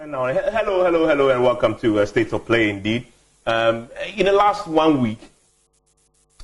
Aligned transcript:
On 0.00 0.06
and 0.06 0.16
on. 0.16 0.34
Hello, 0.34 0.82
hello, 0.84 1.06
hello, 1.06 1.28
and 1.28 1.42
welcome 1.42 1.78
to 1.78 2.00
uh, 2.00 2.06
State 2.06 2.32
of 2.32 2.46
Play 2.46 2.70
indeed. 2.70 3.06
Um, 3.46 3.88
in 4.16 4.26
the 4.26 4.32
last 4.32 4.66
one 4.66 5.00
week, 5.02 5.18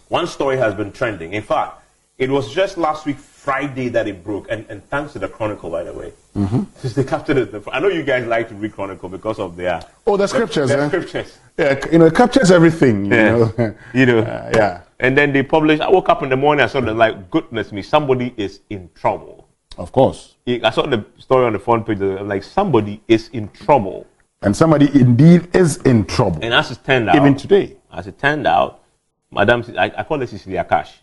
one 0.08 0.26
story 0.26 0.56
has 0.58 0.74
been 0.74 0.92
trending. 0.92 1.32
In 1.32 1.42
fact, 1.42 1.82
it 2.18 2.30
was 2.30 2.52
just 2.52 2.76
last 2.76 3.06
week, 3.06 3.16
Friday, 3.18 3.88
that 3.90 4.06
it 4.08 4.22
broke. 4.24 4.46
And, 4.50 4.66
and 4.68 4.84
thanks 4.88 5.12
to 5.14 5.18
the 5.18 5.28
Chronicle, 5.28 5.70
by 5.70 5.84
the 5.84 5.92
way. 5.92 6.12
Mm-hmm. 6.36 6.62
Since 6.76 6.94
they 6.94 7.04
captured 7.04 7.36
it. 7.38 7.62
I 7.72 7.80
know 7.80 7.88
you 7.88 8.02
guys 8.02 8.26
like 8.26 8.48
to 8.50 8.54
read 8.54 8.72
Chronicle 8.72 9.08
because 9.08 9.38
of 9.38 9.56
their, 9.56 9.82
Oh, 10.06 10.16
the 10.16 10.26
scriptures, 10.26 10.68
the 10.68 10.78
eh? 10.78 10.88
scriptures. 10.88 11.38
Yeah, 11.58 11.80
you 11.90 11.98
know, 11.98 12.06
it 12.06 12.14
captures 12.14 12.50
everything. 12.50 13.06
You 13.06 13.14
Yeah. 13.14 13.36
know, 13.36 13.74
You 13.94 14.06
know. 14.06 14.18
Uh, 14.20 14.50
yeah, 14.54 14.80
And 15.00 15.16
then 15.16 15.32
they 15.32 15.42
published, 15.42 15.80
I 15.82 15.88
woke 15.90 16.08
up 16.10 16.22
in 16.22 16.28
the 16.28 16.36
morning, 16.36 16.62
I 16.64 16.68
saw 16.68 16.80
the 16.80 16.92
like, 16.94 17.30
goodness 17.30 17.72
me, 17.72 17.82
somebody 17.82 18.34
is 18.36 18.60
in 18.70 18.90
trouble. 18.94 19.35
Of 19.78 19.92
course. 19.92 20.36
I 20.46 20.70
saw 20.70 20.86
the 20.86 21.04
story 21.18 21.46
on 21.46 21.52
the 21.52 21.58
front 21.58 21.86
page, 21.86 22.00
I'm 22.00 22.28
like, 22.28 22.42
somebody 22.42 23.02
is 23.08 23.28
in 23.28 23.48
trouble. 23.48 24.06
And 24.42 24.54
somebody 24.56 24.88
indeed 24.98 25.48
is 25.54 25.78
in 25.78 26.04
trouble. 26.04 26.38
And 26.42 26.54
as 26.54 26.70
it 26.70 26.84
turned 26.84 27.08
out, 27.08 27.16
Even 27.16 27.34
today. 27.36 27.76
as 27.92 28.06
it 28.06 28.18
turned 28.18 28.46
out, 28.46 28.82
Madam, 29.30 29.64
I, 29.76 29.92
I 29.96 30.02
call 30.04 30.20
her 30.20 30.26
Cecilia 30.26 30.64
Cash. 30.64 31.00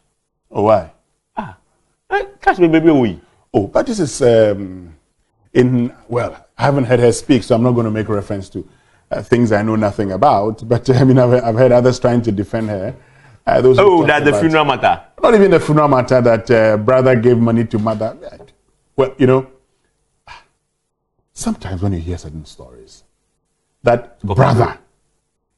Oh, 0.51 0.63
why? 0.63 0.91
Ah, 1.35 1.57
eh, 2.09 2.23
Cash 2.41 2.57
baby 2.57 2.91
we. 2.91 3.19
Oh, 3.53 3.67
but 3.67 3.85
this 3.85 3.99
is 3.99 4.21
um, 4.21 4.95
in, 5.53 5.93
well, 6.07 6.45
I 6.57 6.63
haven't 6.63 6.85
heard 6.85 6.99
her 6.99 7.11
speak, 7.11 7.43
so 7.43 7.55
I'm 7.55 7.63
not 7.63 7.71
going 7.71 7.85
to 7.85 7.91
make 7.91 8.07
reference 8.07 8.49
to 8.49 8.67
uh, 9.11 9.21
things 9.21 9.51
I 9.51 9.61
know 9.61 9.75
nothing 9.75 10.11
about. 10.11 10.67
But 10.67 10.89
I 11.01 11.03
mean, 11.03 11.19
I've, 11.19 11.43
I've 11.43 11.55
heard 11.55 11.71
others 11.71 11.99
trying 11.99 12.21
to 12.23 12.31
defend 12.31 12.69
her. 12.69 12.95
Uh, 13.45 13.61
those 13.61 13.77
Oh, 13.77 14.05
that 14.05 14.23
the 14.23 14.33
funeral 14.39 14.63
matter. 14.63 15.03
Not 15.21 15.33
even 15.35 15.51
the 15.51 15.59
funeral 15.59 15.89
matter 15.89 16.21
that 16.21 16.49
uh, 16.49 16.77
brother 16.77 17.15
gave 17.15 17.37
money 17.37 17.65
to 17.65 17.77
mother. 17.79 18.17
Well, 18.95 19.15
you 19.17 19.27
know, 19.27 19.51
sometimes 21.33 21.81
when 21.81 21.93
you 21.93 21.99
hear 21.99 22.17
certain 22.17 22.45
stories, 22.45 23.03
that 23.81 24.19
brother 24.21 24.77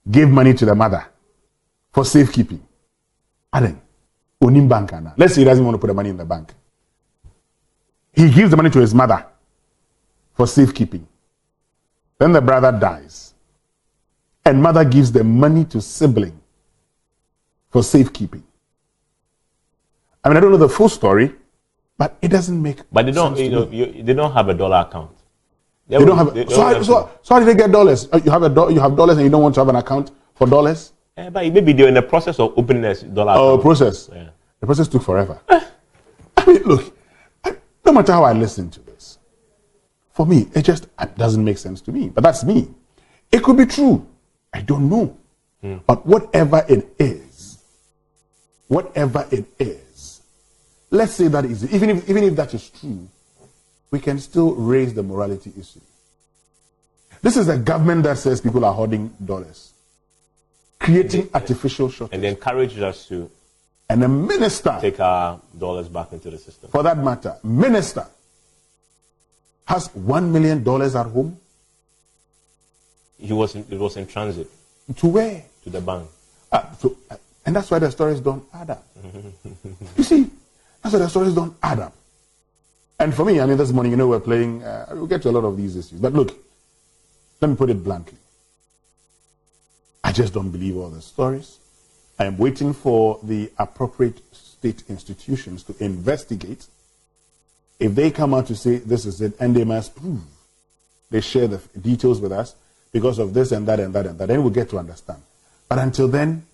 gave 0.09 0.29
money 0.29 0.53
to 0.53 0.65
the 0.65 0.75
mother 0.75 1.05
for 1.91 2.05
safekeeping. 2.05 2.65
Then, 3.53 3.81
Onim 4.41 4.67
bank. 4.67 4.91
Let's 5.17 5.35
say 5.35 5.41
he 5.41 5.45
doesn't 5.45 5.63
want 5.63 5.75
to 5.75 5.79
put 5.79 5.87
the 5.87 5.93
money 5.93 6.09
in 6.09 6.17
the 6.17 6.25
bank. 6.25 6.53
He 8.13 8.29
gives 8.29 8.51
the 8.51 8.57
money 8.57 8.69
to 8.69 8.79
his 8.79 8.93
mother 8.93 9.25
for 10.33 10.47
safekeeping. 10.47 11.07
Then 12.17 12.31
the 12.31 12.41
brother 12.41 12.71
dies. 12.71 13.33
And 14.45 14.61
mother 14.61 14.85
gives 14.85 15.11
the 15.11 15.23
money 15.23 15.65
to 15.65 15.81
sibling 15.81 16.39
for 17.69 17.83
safekeeping. 17.83 18.43
I 20.23 20.29
mean, 20.29 20.37
I 20.37 20.39
don't 20.39 20.51
know 20.51 20.57
the 20.57 20.69
full 20.69 20.89
story, 20.89 21.33
but 21.97 22.17
it 22.21 22.29
doesn't 22.29 22.61
make. 22.61 22.79
But 22.91 23.05
they 23.05 23.11
don't, 23.11 23.35
sense 23.35 23.39
you 23.45 23.49
know, 23.51 23.69
you, 23.69 24.03
they 24.03 24.13
don't 24.13 24.31
have 24.33 24.49
a 24.49 24.53
dollar 24.53 24.77
account. 24.87 25.11
They 25.87 25.97
don't 26.03 26.17
have. 26.17 26.49
so, 26.51 26.61
how, 26.61 26.81
so, 26.81 27.09
so 27.21 27.33
how 27.35 27.39
did 27.39 27.47
they 27.47 27.55
get 27.55 27.71
dollars? 27.71 28.07
Uh, 28.11 28.19
You 28.23 28.31
have 28.31 28.43
a 28.43 28.49
do, 28.49 28.73
you 28.73 28.79
have 28.79 28.95
dollars 28.95 29.17
and 29.17 29.25
you 29.25 29.29
don't 29.31 29.41
want 29.41 29.55
to 29.55 29.61
have 29.61 29.69
an 29.69 29.75
account 29.75 30.11
for 30.35 30.47
dollars? 30.47 30.93
Eh, 31.17 31.29
but 31.29 31.45
maybe 31.53 31.73
they're 31.73 31.87
in 31.87 31.93
the 31.93 32.01
process 32.01 32.39
of 32.39 32.53
opening 32.57 32.83
a 32.83 32.93
dollar 32.95 33.33
Oh, 33.37 33.49
account. 33.53 33.61
process. 33.61 34.09
Yeah. 34.11 34.29
The 34.59 34.65
process 34.65 34.87
took 34.87 35.03
forever. 35.03 35.39
I 35.49 36.45
mean, 36.45 36.63
look, 36.63 36.97
I, 37.43 37.55
no 37.85 37.91
matter 37.91 38.11
how 38.13 38.23
I 38.23 38.33
listen 38.33 38.69
to 38.71 38.79
this, 38.81 39.19
for 40.11 40.25
me, 40.25 40.47
it 40.53 40.63
just 40.63 40.87
it 40.99 41.15
doesn't 41.17 41.43
make 41.43 41.57
sense 41.57 41.81
to 41.81 41.91
me. 41.91 42.09
But 42.09 42.23
that's 42.23 42.43
me. 42.43 42.69
It 43.31 43.43
could 43.43 43.57
be 43.57 43.65
true. 43.65 44.05
I 44.53 44.61
don't 44.61 44.89
know. 44.89 45.17
But 45.87 46.05
whatever 46.05 46.63
it 46.69 46.93
is, 46.99 47.57
whatever 48.67 49.25
it 49.31 49.45
is, 49.57 49.81
let's 50.95 51.13
say 51.13 51.27
that 51.27 51.45
is 51.45 51.71
even 51.73 51.89
if 51.89 52.09
even 52.09 52.23
if 52.23 52.35
that 52.35 52.53
is 52.53 52.69
true, 52.69 53.07
we 53.91 53.99
can 53.99 54.19
still 54.19 54.55
raise 54.55 54.93
the 54.93 55.03
morality 55.03 55.51
issue. 55.59 55.79
This 57.21 57.37
is 57.37 57.47
a 57.49 57.57
government 57.57 58.03
that 58.03 58.17
says 58.17 58.41
people 58.41 58.63
are 58.65 58.73
hoarding 58.73 59.09
dollars, 59.23 59.73
creating 60.79 61.29
artificial 61.33 61.89
shortage, 61.89 62.13
And 62.13 62.23
they 62.23 62.29
encourage 62.29 62.77
us 62.79 63.07
to 63.07 63.29
and 63.89 64.03
a 64.03 64.07
minister 64.07 64.77
take 64.81 64.99
our 64.99 65.39
dollars 65.57 65.87
back 65.87 66.11
into 66.11 66.29
the 66.29 66.37
system. 66.37 66.69
for 66.71 66.83
that 66.83 66.97
matter, 66.97 67.37
minister 67.43 68.05
has 69.65 69.87
one 69.95 70.31
million 70.31 70.63
dollars 70.63 70.95
at 70.95 71.05
home 71.07 71.37
He 73.17 73.33
was 73.33 73.55
in, 73.55 73.65
it 73.69 73.79
was 73.79 73.97
in 73.97 74.05
transit 74.07 74.47
to 74.97 75.07
where? 75.07 75.43
to 75.63 75.69
the 75.69 75.81
bank. 75.81 76.07
Uh, 76.51 76.71
so, 76.73 76.95
uh, 77.09 77.15
and 77.45 77.55
that's 77.55 77.71
why 77.71 77.79
the 77.79 77.89
stories 77.89 78.19
don't 78.19 78.43
add 78.53 78.69
up. 78.69 78.85
you 79.97 80.03
see, 80.03 80.29
that's 80.85 80.93
why 80.93 80.99
the 80.99 81.09
stories 81.09 81.33
don't 81.33 81.55
add 81.63 81.79
up. 81.79 81.95
And 82.99 83.13
for 83.13 83.25
me, 83.25 83.39
I 83.39 83.45
mean, 83.47 83.57
this 83.57 83.71
morning, 83.71 83.91
you 83.91 83.97
know, 83.97 84.07
we're 84.07 84.19
playing. 84.19 84.63
Uh, 84.63 84.85
we'll 84.91 85.07
get 85.07 85.23
to 85.23 85.29
a 85.29 85.31
lot 85.31 85.43
of 85.43 85.57
these 85.57 85.75
issues, 85.75 85.99
but 85.99 86.13
look, 86.13 86.37
let 87.41 87.49
me 87.49 87.55
put 87.55 87.71
it 87.71 87.83
bluntly. 87.83 88.19
I 90.03 90.11
just 90.11 90.33
don't 90.33 90.51
believe 90.51 90.77
all 90.77 90.89
the 90.89 91.01
stories. 91.01 91.57
I 92.19 92.25
am 92.25 92.37
waiting 92.37 92.73
for 92.73 93.19
the 93.23 93.51
appropriate 93.57 94.21
state 94.31 94.83
institutions 94.87 95.63
to 95.63 95.75
investigate. 95.83 96.67
If 97.79 97.95
they 97.95 98.11
come 98.11 98.35
out 98.35 98.45
to 98.47 98.55
say 98.55 98.77
this 98.77 99.07
is 99.07 99.19
it, 99.21 99.33
and 99.39 99.55
they 99.55 99.63
must 99.63 99.95
prove, 99.95 100.21
they 101.09 101.19
share 101.19 101.47
the 101.47 101.57
details 101.81 102.21
with 102.21 102.31
us 102.31 102.55
because 102.91 103.17
of 103.17 103.33
this 103.33 103.51
and 103.51 103.67
that 103.67 103.79
and 103.79 103.93
that 103.95 104.05
and 104.05 104.19
that, 104.19 104.27
then 104.27 104.43
we'll 104.43 104.53
get 104.53 104.69
to 104.69 104.77
understand. 104.77 105.21
But 105.67 105.79
until 105.79 106.07
then, 106.07 106.45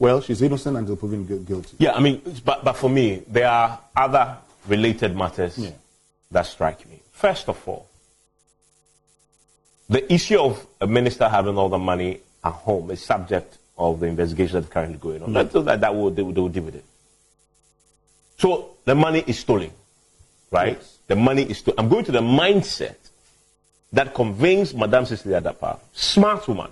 well, 0.00 0.20
she's 0.22 0.40
innocent 0.42 0.76
until 0.78 0.96
proven 0.96 1.24
gu- 1.26 1.40
guilty. 1.44 1.76
Yeah, 1.78 1.92
I 1.92 2.00
mean, 2.00 2.20
but, 2.44 2.64
but 2.64 2.72
for 2.72 2.88
me, 2.90 3.22
there 3.28 3.48
are 3.48 3.78
other 3.94 4.36
related 4.66 5.14
matters 5.14 5.56
Yeah. 5.58 5.70
that 6.32 6.46
strike 6.46 6.88
me. 6.88 7.00
First 7.12 7.48
of 7.48 7.68
all, 7.68 7.86
the 9.88 10.10
issue 10.12 10.38
of 10.40 10.66
a 10.80 10.86
minister 10.86 11.28
having 11.28 11.58
all 11.58 11.68
the 11.68 11.78
money 11.78 12.20
at 12.42 12.52
home 12.52 12.90
is 12.90 13.02
subject 13.04 13.58
of 13.76 14.00
the 14.00 14.06
investigation 14.06 14.54
that's 14.60 14.72
currently 14.72 14.98
going 14.98 15.22
on. 15.22 15.32
Do 15.48 15.62
that, 15.62 15.80
that 15.80 15.94
will, 15.94 16.10
they, 16.10 16.22
will, 16.22 16.32
they 16.32 16.40
will 16.40 16.48
deal 16.48 16.62
with 16.62 16.76
it. 16.76 16.84
So 18.38 18.76
the 18.86 18.94
money 18.94 19.22
is 19.26 19.38
stolen, 19.38 19.70
right? 20.50 20.78
Yes. 20.78 20.98
The 21.08 21.16
money 21.16 21.42
is 21.42 21.58
stolen. 21.58 21.78
I'm 21.78 21.88
going 21.90 22.04
to 22.06 22.12
the 22.12 22.20
mindset 22.22 22.96
that 23.92 24.14
conveys 24.14 24.72
Madame 24.74 25.04
Cecilia 25.04 25.40
Dapaah, 25.42 25.78
smart 25.92 26.46
woman 26.48 26.70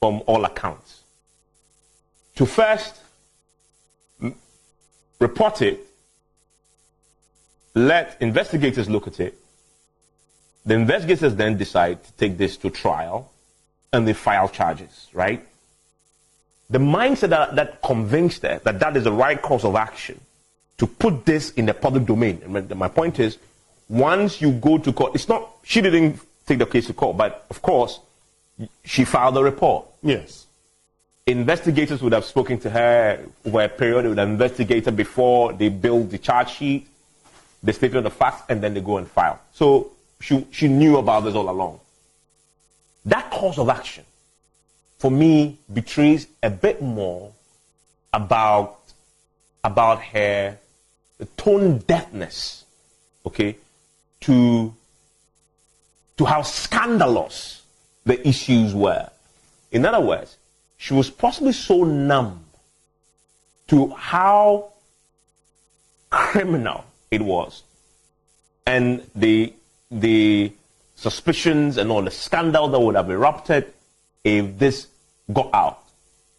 from 0.00 0.22
all 0.26 0.44
accounts, 0.44 1.02
to 2.36 2.46
first 2.46 2.96
report 5.18 5.62
it, 5.62 5.80
let 7.74 8.16
investigators 8.20 8.88
look 8.88 9.06
at 9.06 9.20
it. 9.20 9.38
The 10.64 10.74
investigators 10.74 11.34
then 11.34 11.56
decide 11.56 12.02
to 12.04 12.12
take 12.12 12.36
this 12.38 12.56
to 12.58 12.70
trial 12.70 13.30
and 13.92 14.06
they 14.06 14.12
file 14.12 14.48
charges, 14.48 15.08
right? 15.12 15.46
The 16.68 16.78
mindset 16.78 17.28
that, 17.30 17.56
that 17.56 17.82
convinced 17.82 18.42
her 18.42 18.60
that 18.64 18.80
that 18.80 18.96
is 18.96 19.04
the 19.04 19.12
right 19.12 19.40
course 19.40 19.64
of 19.64 19.76
action 19.76 20.20
to 20.78 20.86
put 20.86 21.24
this 21.24 21.50
in 21.52 21.66
the 21.66 21.74
public 21.74 22.04
domain. 22.04 22.42
And 22.44 22.74
my 22.76 22.88
point 22.88 23.20
is, 23.20 23.38
once 23.88 24.40
you 24.40 24.52
go 24.52 24.78
to 24.78 24.92
court, 24.92 25.14
it's 25.14 25.28
not, 25.28 25.48
she 25.62 25.80
didn't 25.80 26.20
take 26.46 26.58
the 26.58 26.66
case 26.66 26.86
to 26.88 26.92
court, 26.92 27.16
but 27.16 27.46
of 27.48 27.62
course, 27.62 28.00
she 28.84 29.04
filed 29.04 29.36
a 29.36 29.42
report 29.42 29.86
Yes. 30.02 30.45
Investigators 31.26 32.02
would 32.02 32.12
have 32.12 32.24
spoken 32.24 32.58
to 32.60 32.70
her 32.70 33.24
over 33.44 33.62
a 33.62 33.68
period, 33.68 34.04
they 34.04 34.08
would 34.08 34.18
have 34.18 34.28
investigated 34.28 34.96
before 34.96 35.52
they 35.52 35.68
build 35.68 36.10
the 36.10 36.18
charge 36.18 36.50
sheet, 36.50 36.86
the 37.62 37.72
statement 37.72 38.06
of 38.06 38.12
the 38.12 38.18
facts, 38.18 38.42
and 38.48 38.62
then 38.62 38.74
they 38.74 38.80
go 38.80 38.98
and 38.98 39.08
file. 39.08 39.40
So 39.52 39.90
she, 40.20 40.46
she 40.52 40.68
knew 40.68 40.96
about 40.98 41.24
this 41.24 41.34
all 41.34 41.50
along. 41.50 41.80
That 43.06 43.30
course 43.30 43.58
of 43.58 43.68
action, 43.68 44.04
for 44.98 45.10
me, 45.10 45.58
betrays 45.72 46.28
a 46.42 46.50
bit 46.50 46.80
more 46.80 47.32
about, 48.12 48.78
about 49.64 50.02
her 50.02 50.58
tone 51.36 51.78
deafness, 51.78 52.64
okay, 53.24 53.56
to, 54.20 54.74
to 56.16 56.24
how 56.24 56.42
scandalous 56.42 57.62
the 58.04 58.26
issues 58.26 58.74
were. 58.74 59.08
In 59.72 59.84
other 59.84 60.00
words, 60.00 60.36
she 60.76 60.94
was 60.94 61.10
possibly 61.10 61.52
so 61.52 61.84
numb 61.84 62.44
to 63.68 63.88
how 63.88 64.72
criminal 66.10 66.84
it 67.10 67.22
was 67.22 67.62
and 68.66 69.08
the 69.14 69.52
the 69.90 70.52
suspicions 70.96 71.76
and 71.76 71.90
all 71.90 72.02
the 72.02 72.10
scandal 72.10 72.68
that 72.68 72.80
would 72.80 72.96
have 72.96 73.10
erupted 73.10 73.72
if 74.24 74.58
this 74.58 74.88
got 75.32 75.50
out, 75.54 75.82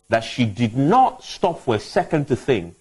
that 0.10 0.22
she 0.22 0.45
did 0.45 0.75
not 0.75 1.24
stop 1.24 1.60
for 1.62 1.75
a 1.75 1.80
second 1.80 2.28
to 2.28 2.36
think, 2.36 2.75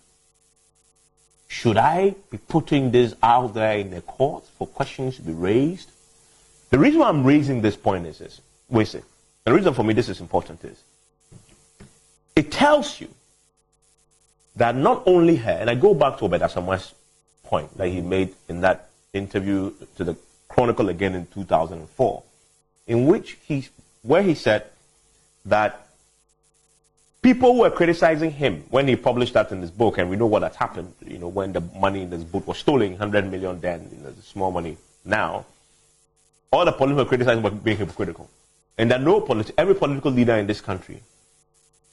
should 1.46 1.76
I 1.76 2.16
be 2.30 2.38
putting 2.38 2.90
this 2.90 3.14
out 3.22 3.54
there 3.54 3.78
in 3.78 3.90
the 3.90 4.00
court 4.00 4.44
for 4.58 4.66
questions 4.66 5.16
to 5.16 5.22
be 5.22 5.32
raised? 5.32 5.90
The 6.70 6.78
reason 6.78 7.00
why 7.00 7.08
I'm 7.08 7.24
raising 7.24 7.62
this 7.62 7.76
point 7.76 8.06
is 8.06 8.18
this. 8.18 8.40
Wait 8.68 8.94
a 8.94 9.02
The 9.44 9.52
reason 9.52 9.74
for 9.74 9.84
me 9.84 9.94
this 9.94 10.08
is 10.08 10.20
important 10.20 10.64
is 10.64 10.82
it 12.36 12.52
tells 12.52 13.00
you 13.00 13.08
that 14.56 14.76
not 14.76 15.02
only 15.06 15.36
her, 15.36 15.50
and 15.50 15.70
I 15.70 15.74
go 15.74 15.94
back 15.94 16.18
to 16.18 16.26
Obed 16.26 16.42
Asamoah's 16.42 16.94
point 17.42 17.76
that 17.78 17.88
he 17.88 18.00
made 18.02 18.34
in 18.48 18.60
that 18.60 18.90
interview 19.12 19.72
to 19.96 20.04
the 20.04 20.16
Chronicle 20.48 20.88
again 20.90 21.14
in 21.14 21.26
2004, 21.26 22.22
in 22.86 23.06
which 23.06 23.38
he, 23.46 23.66
where 24.02 24.22
he 24.22 24.34
said 24.34 24.66
that 25.46 25.86
people 27.22 27.58
were 27.58 27.70
criticizing 27.70 28.30
him 28.30 28.64
when 28.70 28.86
he 28.86 28.96
published 28.96 29.34
that 29.34 29.50
in 29.50 29.60
his 29.60 29.70
book, 29.70 29.98
and 29.98 30.10
we 30.10 30.16
know 30.16 30.26
what 30.26 30.42
has 30.42 30.56
happened, 30.56 30.92
you 31.06 31.18
know, 31.18 31.28
when 31.28 31.52
the 31.52 31.60
money 31.60 32.02
in 32.02 32.10
this 32.10 32.22
book 32.22 32.46
was 32.46 32.58
stolen, 32.58 32.92
100 32.92 33.30
million 33.30 33.60
then, 33.60 33.88
you 33.90 34.02
know, 34.02 34.12
small 34.22 34.50
money 34.50 34.76
now. 35.04 35.44
All 36.52 36.64
the 36.64 36.72
political 36.72 37.04
were 37.04 37.08
criticizing 37.08 37.42
him 37.42 37.58
being 37.58 37.76
hypocritical. 37.76 38.30
And 38.78 38.90
that 38.90 39.02
no 39.02 39.20
politi- 39.20 39.52
every 39.56 39.74
political 39.74 40.10
leader 40.10 40.34
in 40.36 40.46
this 40.46 40.60
country 40.60 41.02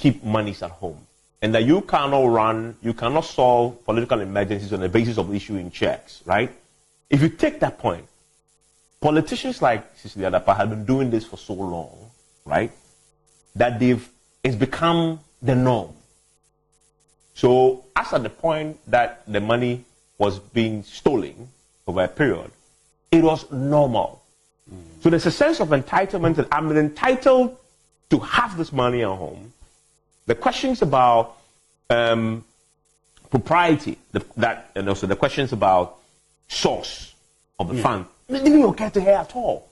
keep 0.03 0.21
monies 0.21 0.61
at 0.61 0.71
home. 0.71 0.99
And 1.41 1.55
that 1.55 1.63
you 1.63 1.79
cannot 1.81 2.25
run, 2.25 2.75
you 2.81 2.93
cannot 2.93 3.23
solve 3.23 3.85
political 3.85 4.19
emergencies 4.19 4.73
on 4.73 4.81
the 4.81 4.89
basis 4.89 5.17
of 5.17 5.33
issuing 5.33 5.71
checks, 5.71 6.21
right? 6.25 6.51
If 7.09 7.21
you 7.21 7.29
take 7.29 7.61
that 7.61 7.79
point, 7.79 8.05
politicians 8.99 9.61
like 9.61 9.97
Cecilia 9.97 10.29
Adarpah 10.29 10.57
have 10.57 10.69
been 10.69 10.85
doing 10.85 11.09
this 11.09 11.25
for 11.25 11.37
so 11.37 11.53
long, 11.53 12.11
right? 12.43 12.71
That 13.55 13.79
they've 13.79 14.05
it's 14.43 14.57
become 14.57 15.21
the 15.41 15.55
norm. 15.55 15.93
So 17.33 17.85
as 17.95 18.11
at 18.11 18.23
the 18.23 18.29
point 18.29 18.79
that 18.87 19.23
the 19.25 19.39
money 19.39 19.85
was 20.17 20.39
being 20.39 20.83
stolen 20.83 21.47
over 21.87 22.03
a 22.03 22.09
period, 22.09 22.51
it 23.09 23.23
was 23.23 23.49
normal. 23.51 24.21
Mm. 24.69 25.01
So 25.01 25.09
there's 25.09 25.25
a 25.25 25.31
sense 25.31 25.61
of 25.61 25.69
entitlement 25.69 26.35
that 26.35 26.47
I'm 26.51 26.69
entitled 26.75 27.57
to 28.09 28.19
have 28.19 28.57
this 28.57 28.73
money 28.73 29.01
at 29.03 29.07
home. 29.07 29.53
The 30.25 30.35
questions 30.35 30.81
about 30.81 31.37
um, 31.89 32.45
propriety, 33.29 33.97
the, 34.11 34.25
that, 34.37 34.71
and 34.75 34.87
also 34.87 35.07
the 35.07 35.15
questions 35.15 35.51
about 35.51 35.97
source 36.47 37.13
of 37.59 37.69
the 37.69 37.75
yeah. 37.75 37.83
fund, 37.83 38.05
didn't 38.29 38.47
even 38.47 38.63
occur 38.63 38.89
to 38.89 39.01
her 39.01 39.11
at 39.11 39.35
all. 39.35 39.69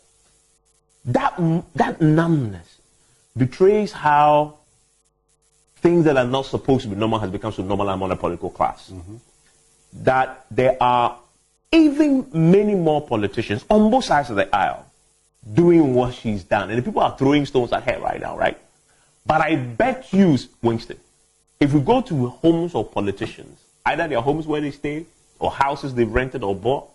That, 1.06 1.36
that 1.76 2.02
numbness 2.02 2.80
betrays 3.36 3.92
how 3.92 4.58
things 5.78 6.06
that 6.06 6.18
are 6.18 6.26
not 6.26 6.46
supposed 6.46 6.84
to 6.84 6.90
be 6.90 6.96
normal 6.96 7.20
has 7.20 7.32
become 7.32 7.52
so 7.52 7.64
normal 7.64 7.90
among 7.90 8.10
the 8.10 8.16
political 8.16 8.50
class. 8.50 8.90
Mm-hmm. 8.90 9.16
That 10.04 10.46
there 10.52 10.78
are 10.82 11.18
even 11.72 12.28
many 12.34 12.76
more 12.76 13.06
politicians 13.06 13.66
on 13.70 13.90
both 13.90 14.06
sides 14.06 14.30
of 14.30 14.36
the 14.36 14.54
aisle 14.56 14.86
doing 15.54 15.94
what 15.96 16.14
she's 16.14 16.44
done. 16.44 16.70
And 16.70 16.78
the 16.78 16.84
people 16.84 17.02
are 17.02 17.18
throwing 17.18 17.46
stones 17.46 17.72
at 17.74 17.84
her 17.84 18.00
right 18.00 18.20
now, 18.20 18.38
right? 18.38 18.58
But 19.26 19.42
I 19.42 19.56
bet 19.56 20.12
you, 20.12 20.38
Winston, 20.62 20.98
if 21.60 21.74
we 21.74 21.80
go 21.82 22.02
to 22.02 22.28
homes 22.28 22.76
of 22.76 22.92
politicians, 22.92 23.60
either 23.86 24.08
their 24.08 24.22
homes 24.22 24.48
where 24.48 24.62
they 24.62 24.72
stay 24.72 25.06
or 25.40 25.52
houses 25.52 25.94
they've 25.94 26.12
rented 26.12 26.44
or 26.44 26.56
bought, 26.56 26.90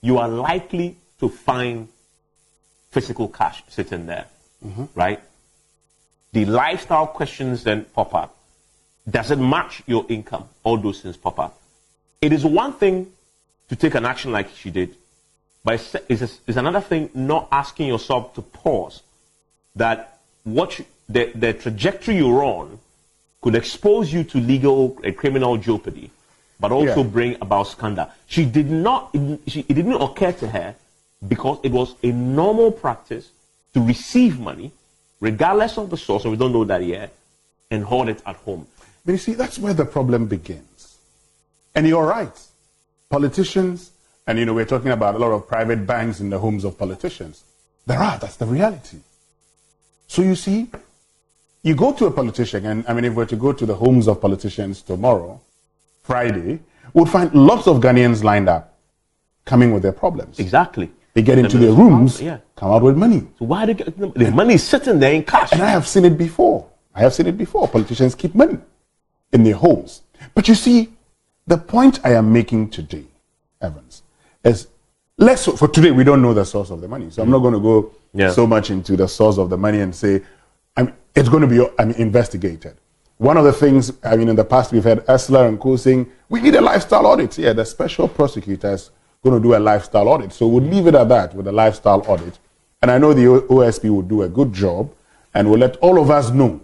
you 0.00 0.18
are 0.18 0.28
likely 0.28 0.96
to 1.20 1.28
find 1.28 1.88
physical 2.90 3.28
cash 3.28 3.62
sitting 3.68 4.06
there, 4.06 4.26
mm-hmm. 4.64 4.84
right? 4.94 5.20
the 6.32 6.44
lifestyle 6.44 7.06
questions 7.06 7.64
then 7.64 7.84
pop 7.84 8.14
up. 8.14 8.36
Does 9.08 9.30
it 9.30 9.38
match 9.38 9.82
your 9.86 10.04
income? 10.08 10.48
All 10.62 10.76
those 10.76 11.00
things 11.00 11.16
pop 11.16 11.38
up. 11.38 11.58
It 12.20 12.32
is 12.32 12.44
one 12.44 12.74
thing 12.74 13.10
to 13.68 13.76
take 13.76 13.94
an 13.94 14.04
action 14.04 14.32
like 14.32 14.50
she 14.54 14.70
did, 14.70 14.94
but 15.64 15.74
it's, 15.74 15.94
it's, 16.08 16.40
it's 16.46 16.56
another 16.56 16.80
thing 16.80 17.10
not 17.14 17.48
asking 17.50 17.88
yourself 17.88 18.34
to 18.34 18.42
pause 18.42 19.02
that 19.76 20.18
what 20.44 20.78
you, 20.78 20.84
the, 21.08 21.32
the 21.34 21.52
trajectory 21.52 22.16
you're 22.16 22.44
on 22.44 22.78
could 23.40 23.54
expose 23.54 24.12
you 24.12 24.24
to 24.24 24.38
legal 24.38 24.98
and 25.02 25.16
criminal 25.16 25.56
jeopardy, 25.56 26.10
but 26.60 26.72
also 26.72 27.02
yeah. 27.02 27.08
bring 27.08 27.36
about 27.40 27.68
scandal. 27.68 28.10
She 28.26 28.44
did 28.44 28.70
not, 28.70 29.14
she, 29.46 29.60
it 29.60 29.74
didn't 29.74 30.00
occur 30.00 30.32
to 30.32 30.48
her 30.48 30.74
because 31.26 31.58
it 31.62 31.72
was 31.72 31.94
a 32.02 32.12
normal 32.12 32.72
practice 32.72 33.30
to 33.74 33.80
receive 33.80 34.38
money 34.38 34.72
regardless 35.20 35.78
of 35.78 35.90
the 35.90 35.96
source, 35.96 36.24
and 36.24 36.32
we 36.32 36.36
don't 36.36 36.52
know 36.52 36.64
that 36.64 36.84
yet, 36.84 37.12
and 37.70 37.84
hold 37.84 38.08
it 38.08 38.22
at 38.24 38.36
home. 38.36 38.66
But 39.04 39.12
you 39.12 39.18
see, 39.18 39.34
that's 39.34 39.58
where 39.58 39.74
the 39.74 39.84
problem 39.84 40.26
begins. 40.26 40.98
And 41.74 41.86
you're 41.86 42.06
right. 42.06 42.38
Politicians, 43.10 43.90
and 44.26 44.38
you 44.38 44.44
know, 44.44 44.54
we're 44.54 44.64
talking 44.64 44.90
about 44.90 45.14
a 45.14 45.18
lot 45.18 45.32
of 45.32 45.48
private 45.48 45.86
banks 45.86 46.20
in 46.20 46.30
the 46.30 46.38
homes 46.38 46.64
of 46.64 46.78
politicians. 46.78 47.44
There 47.86 47.98
are, 47.98 48.18
that's 48.18 48.36
the 48.36 48.46
reality. 48.46 48.98
So 50.06 50.22
you 50.22 50.34
see, 50.34 50.68
you 51.62 51.74
go 51.74 51.92
to 51.92 52.06
a 52.06 52.10
politician, 52.10 52.66
and 52.66 52.84
I 52.88 52.92
mean, 52.94 53.04
if 53.04 53.14
we're 53.14 53.26
to 53.26 53.36
go 53.36 53.52
to 53.52 53.66
the 53.66 53.74
homes 53.74 54.08
of 54.08 54.20
politicians 54.20 54.82
tomorrow, 54.82 55.40
Friday, 56.02 56.60
we'll 56.94 57.06
find 57.06 57.32
lots 57.34 57.66
of 57.66 57.78
Ghanaians 57.78 58.22
lined 58.22 58.48
up 58.48 58.78
coming 59.44 59.72
with 59.72 59.82
their 59.82 59.92
problems. 59.92 60.38
Exactly. 60.38 60.90
They 61.14 61.22
get 61.22 61.38
into 61.38 61.58
their 61.58 61.72
rooms, 61.72 62.20
yeah. 62.20 62.38
come 62.54 62.70
out 62.70 62.82
with 62.82 62.96
money. 62.96 63.26
So 63.38 63.46
why 63.46 63.66
they 63.66 63.74
get 63.74 63.98
the 63.98 64.30
money 64.30 64.54
is 64.54 64.62
sitting 64.62 65.00
there 65.00 65.12
in 65.12 65.24
cash? 65.24 65.50
And 65.52 65.62
I 65.62 65.68
have 65.70 65.86
seen 65.86 66.04
it 66.04 66.16
before. 66.16 66.68
I 66.94 67.00
have 67.00 67.12
seen 67.12 67.26
it 67.26 67.36
before. 67.36 67.66
Politicians 67.66 68.14
keep 68.14 68.34
money 68.34 68.58
in 69.32 69.42
their 69.42 69.56
homes. 69.56 70.02
But 70.34 70.46
you 70.48 70.54
see, 70.54 70.92
the 71.46 71.56
point 71.58 71.98
I 72.04 72.12
am 72.14 72.32
making 72.32 72.70
today, 72.70 73.04
Evans, 73.60 74.02
is 74.44 74.68
let's 75.16 75.44
for 75.46 75.66
today 75.66 75.90
we 75.90 76.04
don't 76.04 76.22
know 76.22 76.34
the 76.34 76.44
source 76.44 76.70
of 76.70 76.80
the 76.80 76.88
money. 76.88 77.10
So 77.10 77.22
I'm 77.22 77.30
not 77.30 77.40
going 77.40 77.54
to 77.54 77.60
go 77.60 77.92
yeah. 78.14 78.30
so 78.30 78.46
much 78.46 78.70
into 78.70 78.96
the 78.96 79.08
source 79.08 79.38
of 79.38 79.50
the 79.50 79.56
money 79.56 79.80
and 79.80 79.94
say 79.94 80.22
I 80.78 80.82
mean, 80.82 80.94
it's 81.14 81.28
going 81.28 81.42
to 81.42 81.48
be 81.48 81.68
I 81.78 81.84
mean, 81.84 81.96
investigated. 81.96 82.76
One 83.16 83.36
of 83.36 83.44
the 83.44 83.52
things, 83.52 83.92
I 84.04 84.16
mean, 84.16 84.28
in 84.28 84.36
the 84.36 84.44
past 84.44 84.72
we've 84.72 84.84
had 84.84 85.04
Esler 85.06 85.48
and 85.48 85.58
Co 85.60 85.74
saying 85.74 86.10
we 86.28 86.40
need 86.40 86.54
a 86.54 86.60
lifestyle 86.60 87.04
audit. 87.04 87.36
Yeah, 87.36 87.52
the 87.52 87.64
special 87.64 88.06
prosecutor 88.06 88.72
is 88.72 88.90
going 89.24 89.34
to 89.34 89.42
do 89.42 89.56
a 89.56 89.58
lifestyle 89.58 90.08
audit. 90.08 90.32
So 90.32 90.46
we'll 90.46 90.62
leave 90.62 90.86
it 90.86 90.94
at 90.94 91.08
that 91.08 91.34
with 91.34 91.48
a 91.48 91.52
lifestyle 91.52 92.04
audit. 92.06 92.38
And 92.80 92.92
I 92.92 92.98
know 92.98 93.12
the 93.12 93.24
OSP 93.24 93.90
will 93.90 94.02
do 94.02 94.22
a 94.22 94.28
good 94.28 94.52
job 94.52 94.92
and 95.34 95.50
will 95.50 95.58
let 95.58 95.76
all 95.78 96.00
of 96.00 96.10
us 96.10 96.30
know 96.30 96.60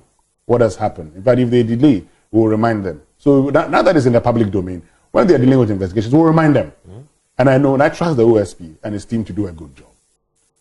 what 0.47 0.61
has 0.61 0.77
happened. 0.77 1.13
In 1.17 1.23
fact, 1.25 1.41
if 1.41 1.51
they 1.51 1.65
delay, 1.65 2.05
we'll 2.31 2.47
remind 2.47 2.85
them. 2.85 3.03
So 3.19 3.49
now 3.49 3.83
that 3.83 3.97
is 3.97 4.07
in 4.07 4.13
the 4.13 4.21
public 4.21 4.53
domain, 4.53 4.83
when 5.11 5.27
they 5.27 5.35
are 5.35 5.39
dealing 5.39 5.59
with 5.59 5.73
investigations, 5.73 6.15
we'll 6.15 6.25
remind 6.25 6.55
them. 6.55 6.73
Mm-hmm. 6.89 7.01
And 7.39 7.51
I 7.51 7.59
know 7.59 7.75
and 7.75 7.83
I 7.83 7.89
trust 7.89 8.17
the 8.17 8.25
OSP 8.25 8.77
and 8.85 8.95
his 8.95 9.05
team 9.05 9.25
to 9.25 9.33
do 9.33 9.49
a 9.49 9.53
good 9.53 9.75
job. 9.75 9.89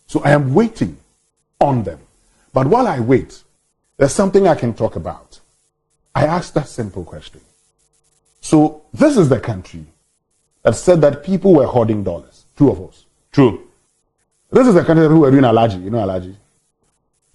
So 0.07 0.23
I 0.23 0.31
am 0.31 0.55
waiting 0.55 0.97
on 1.61 1.83
them. 1.83 1.99
But 2.53 2.67
while 2.67 2.87
I 2.87 2.99
wait, 2.99 3.43
there's 3.97 4.13
something 4.13 4.47
I 4.47 4.55
can 4.55 4.73
talk 4.73 4.95
about. 4.95 5.39
I 6.15 6.25
asked 6.25 6.53
that 6.53 6.67
simple 6.67 7.03
question. 7.03 7.41
So 8.41 8.83
this 8.93 9.17
is 9.17 9.29
the 9.29 9.39
country 9.39 9.85
that 10.61 10.75
said 10.75 11.01
that 11.01 11.23
people 11.23 11.53
were 11.55 11.65
hoarding 11.65 12.03
dollars. 12.03 12.45
True 12.55 12.71
of 12.71 12.81
us. 12.81 13.05
True. 13.31 13.67
This 14.51 14.67
is 14.67 14.75
the 14.75 14.83
country 14.83 15.07
who 15.07 15.21
were 15.21 15.31
doing 15.31 15.43
Alhaji. 15.43 15.83
You 15.83 15.89
know 15.89 15.97
Alhaji? 16.05 16.35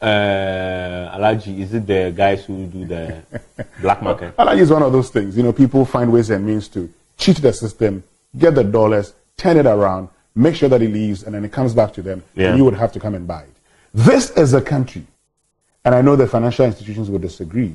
Uh, 0.01 1.17
Alhaji, 1.17 1.59
is 1.59 1.75
it 1.75 1.87
the 1.87 2.13
guys 2.17 2.45
who 2.45 2.67
do 2.67 2.85
the 2.85 3.23
black 3.81 4.01
market? 4.01 4.37
Alhaji 4.37 4.61
is 4.61 4.71
one 4.71 4.83
of 4.83 4.93
those 4.93 5.11
things. 5.11 5.37
You 5.37 5.43
know, 5.43 5.53
people 5.53 5.85
find 5.85 6.13
ways 6.13 6.31
and 6.31 6.47
means 6.47 6.69
to 6.69 6.89
cheat 7.17 7.39
the 7.39 7.53
system, 7.53 8.05
get 8.37 8.55
the 8.55 8.63
dollars, 8.63 9.13
turn 9.37 9.57
it 9.57 9.67
around, 9.67 10.09
make 10.37 10.55
sure 10.55 10.69
that 10.69 10.81
it 10.81 10.93
leaves, 10.93 11.25
and 11.25 11.35
then 11.35 11.45
it 11.45 11.51
comes 11.51 11.75
back 11.75 11.93
to 11.95 12.03
them, 12.03 12.23
yeah. 12.37 12.51
and 12.51 12.59
you 12.59 12.65
would 12.65 12.75
have 12.75 12.93
to 12.93 13.01
come 13.01 13.17
and 13.17 13.27
buy 13.27 13.43
it. 13.43 13.58
This 13.95 14.31
is 14.31 14.55
a 14.55 14.61
country, 14.61 15.07
and 15.85 15.95
I 15.95 16.03
know 16.03 16.17
the 16.17 16.27
financial 16.27 16.67
institutions 16.67 17.11
will 17.11 17.19
disagree, 17.19 17.75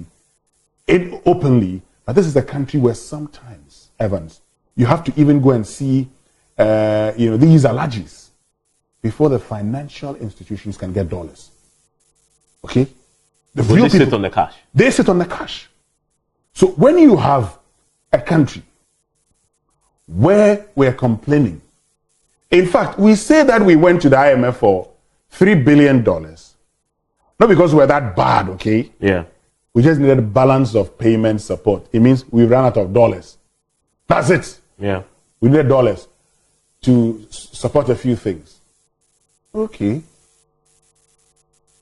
it 0.88 1.22
openly, 1.26 1.82
but 2.06 2.14
this 2.14 2.26
is 2.26 2.36
a 2.36 2.42
country 2.42 2.80
where 2.80 2.94
sometimes, 2.94 3.90
Evans, 4.00 4.42
you 4.76 4.86
have 4.86 5.04
to 5.06 5.14
even 5.16 5.42
go 5.42 5.52
and 5.52 5.66
see, 5.66 6.08
uh, 6.58 7.14
you 7.18 7.30
know, 7.30 7.38
these 7.38 7.64
allergies 7.64 8.30
before 9.02 9.30
the 9.30 9.40
financial 9.40 10.16
institutions 10.16 10.78
can 10.78 10.94
get 10.94 11.10
dollars. 11.10 11.52
Okay? 12.66 12.88
The 13.56 13.64
real 13.64 13.84
they 13.84 13.90
people, 13.90 14.06
sit 14.06 14.14
on 14.14 14.22
the 14.22 14.30
cash. 14.30 14.56
They 14.74 14.92
sit 14.92 15.10
on 15.10 15.20
the 15.20 15.26
cash. 15.26 15.70
So 16.54 16.68
when 16.68 16.98
you 16.98 17.18
have 17.18 17.58
a 18.12 18.20
country 18.20 18.64
where 20.08 20.68
we're 20.76 20.94
complaining, 20.94 21.62
in 22.50 22.68
fact, 22.68 23.00
we 23.00 23.16
say 23.16 23.44
that 23.44 23.62
we 23.62 23.76
went 23.76 24.02
to 24.04 24.10
the 24.10 24.16
IMF 24.16 24.56
for 24.56 24.93
$3 25.34 25.66
billion. 25.66 26.04
Not 26.04 27.50
because 27.50 27.74
we're 27.74 27.88
that 27.88 28.16
bad, 28.16 28.50
okay? 28.50 28.92
Yeah. 29.00 29.26
We 29.74 29.82
just 29.82 30.00
needed 30.00 30.34
balance 30.34 30.76
of 30.76 30.98
payment 30.98 31.42
support. 31.42 31.88
It 31.92 32.00
means 32.00 32.26
we 32.32 32.46
ran 32.46 32.66
out 32.66 32.78
of 32.78 32.94
dollars. 32.94 33.38
That's 34.08 34.30
it. 34.30 34.60
Yeah. 34.78 35.04
We 35.42 35.50
need 35.50 35.68
dollars 35.68 36.08
to 36.82 37.26
support 37.30 37.90
a 37.90 37.96
few 37.96 38.16
things. 38.16 38.60
Okay. 39.56 40.04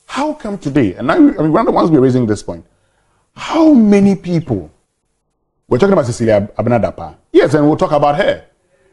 How 0.06 0.34
come 0.34 0.58
today, 0.58 0.94
and 0.96 1.12
I, 1.12 1.16
I 1.16 1.20
mean, 1.20 1.52
one 1.52 1.62
of 1.62 1.66
the 1.66 1.72
ones 1.72 1.90
we're 1.90 2.02
raising 2.02 2.26
this 2.26 2.44
point, 2.44 2.66
how 3.34 3.74
many 3.74 4.16
people, 4.16 4.70
we're 5.68 5.78
talking 5.78 5.94
about 5.94 6.06
Cecilia 6.06 6.50
Abena-Dapaah, 6.58 7.16
yes, 7.32 7.54
and 7.54 7.66
we'll 7.66 7.78
talk 7.78 7.94
about 7.94 8.18
her, 8.18 8.46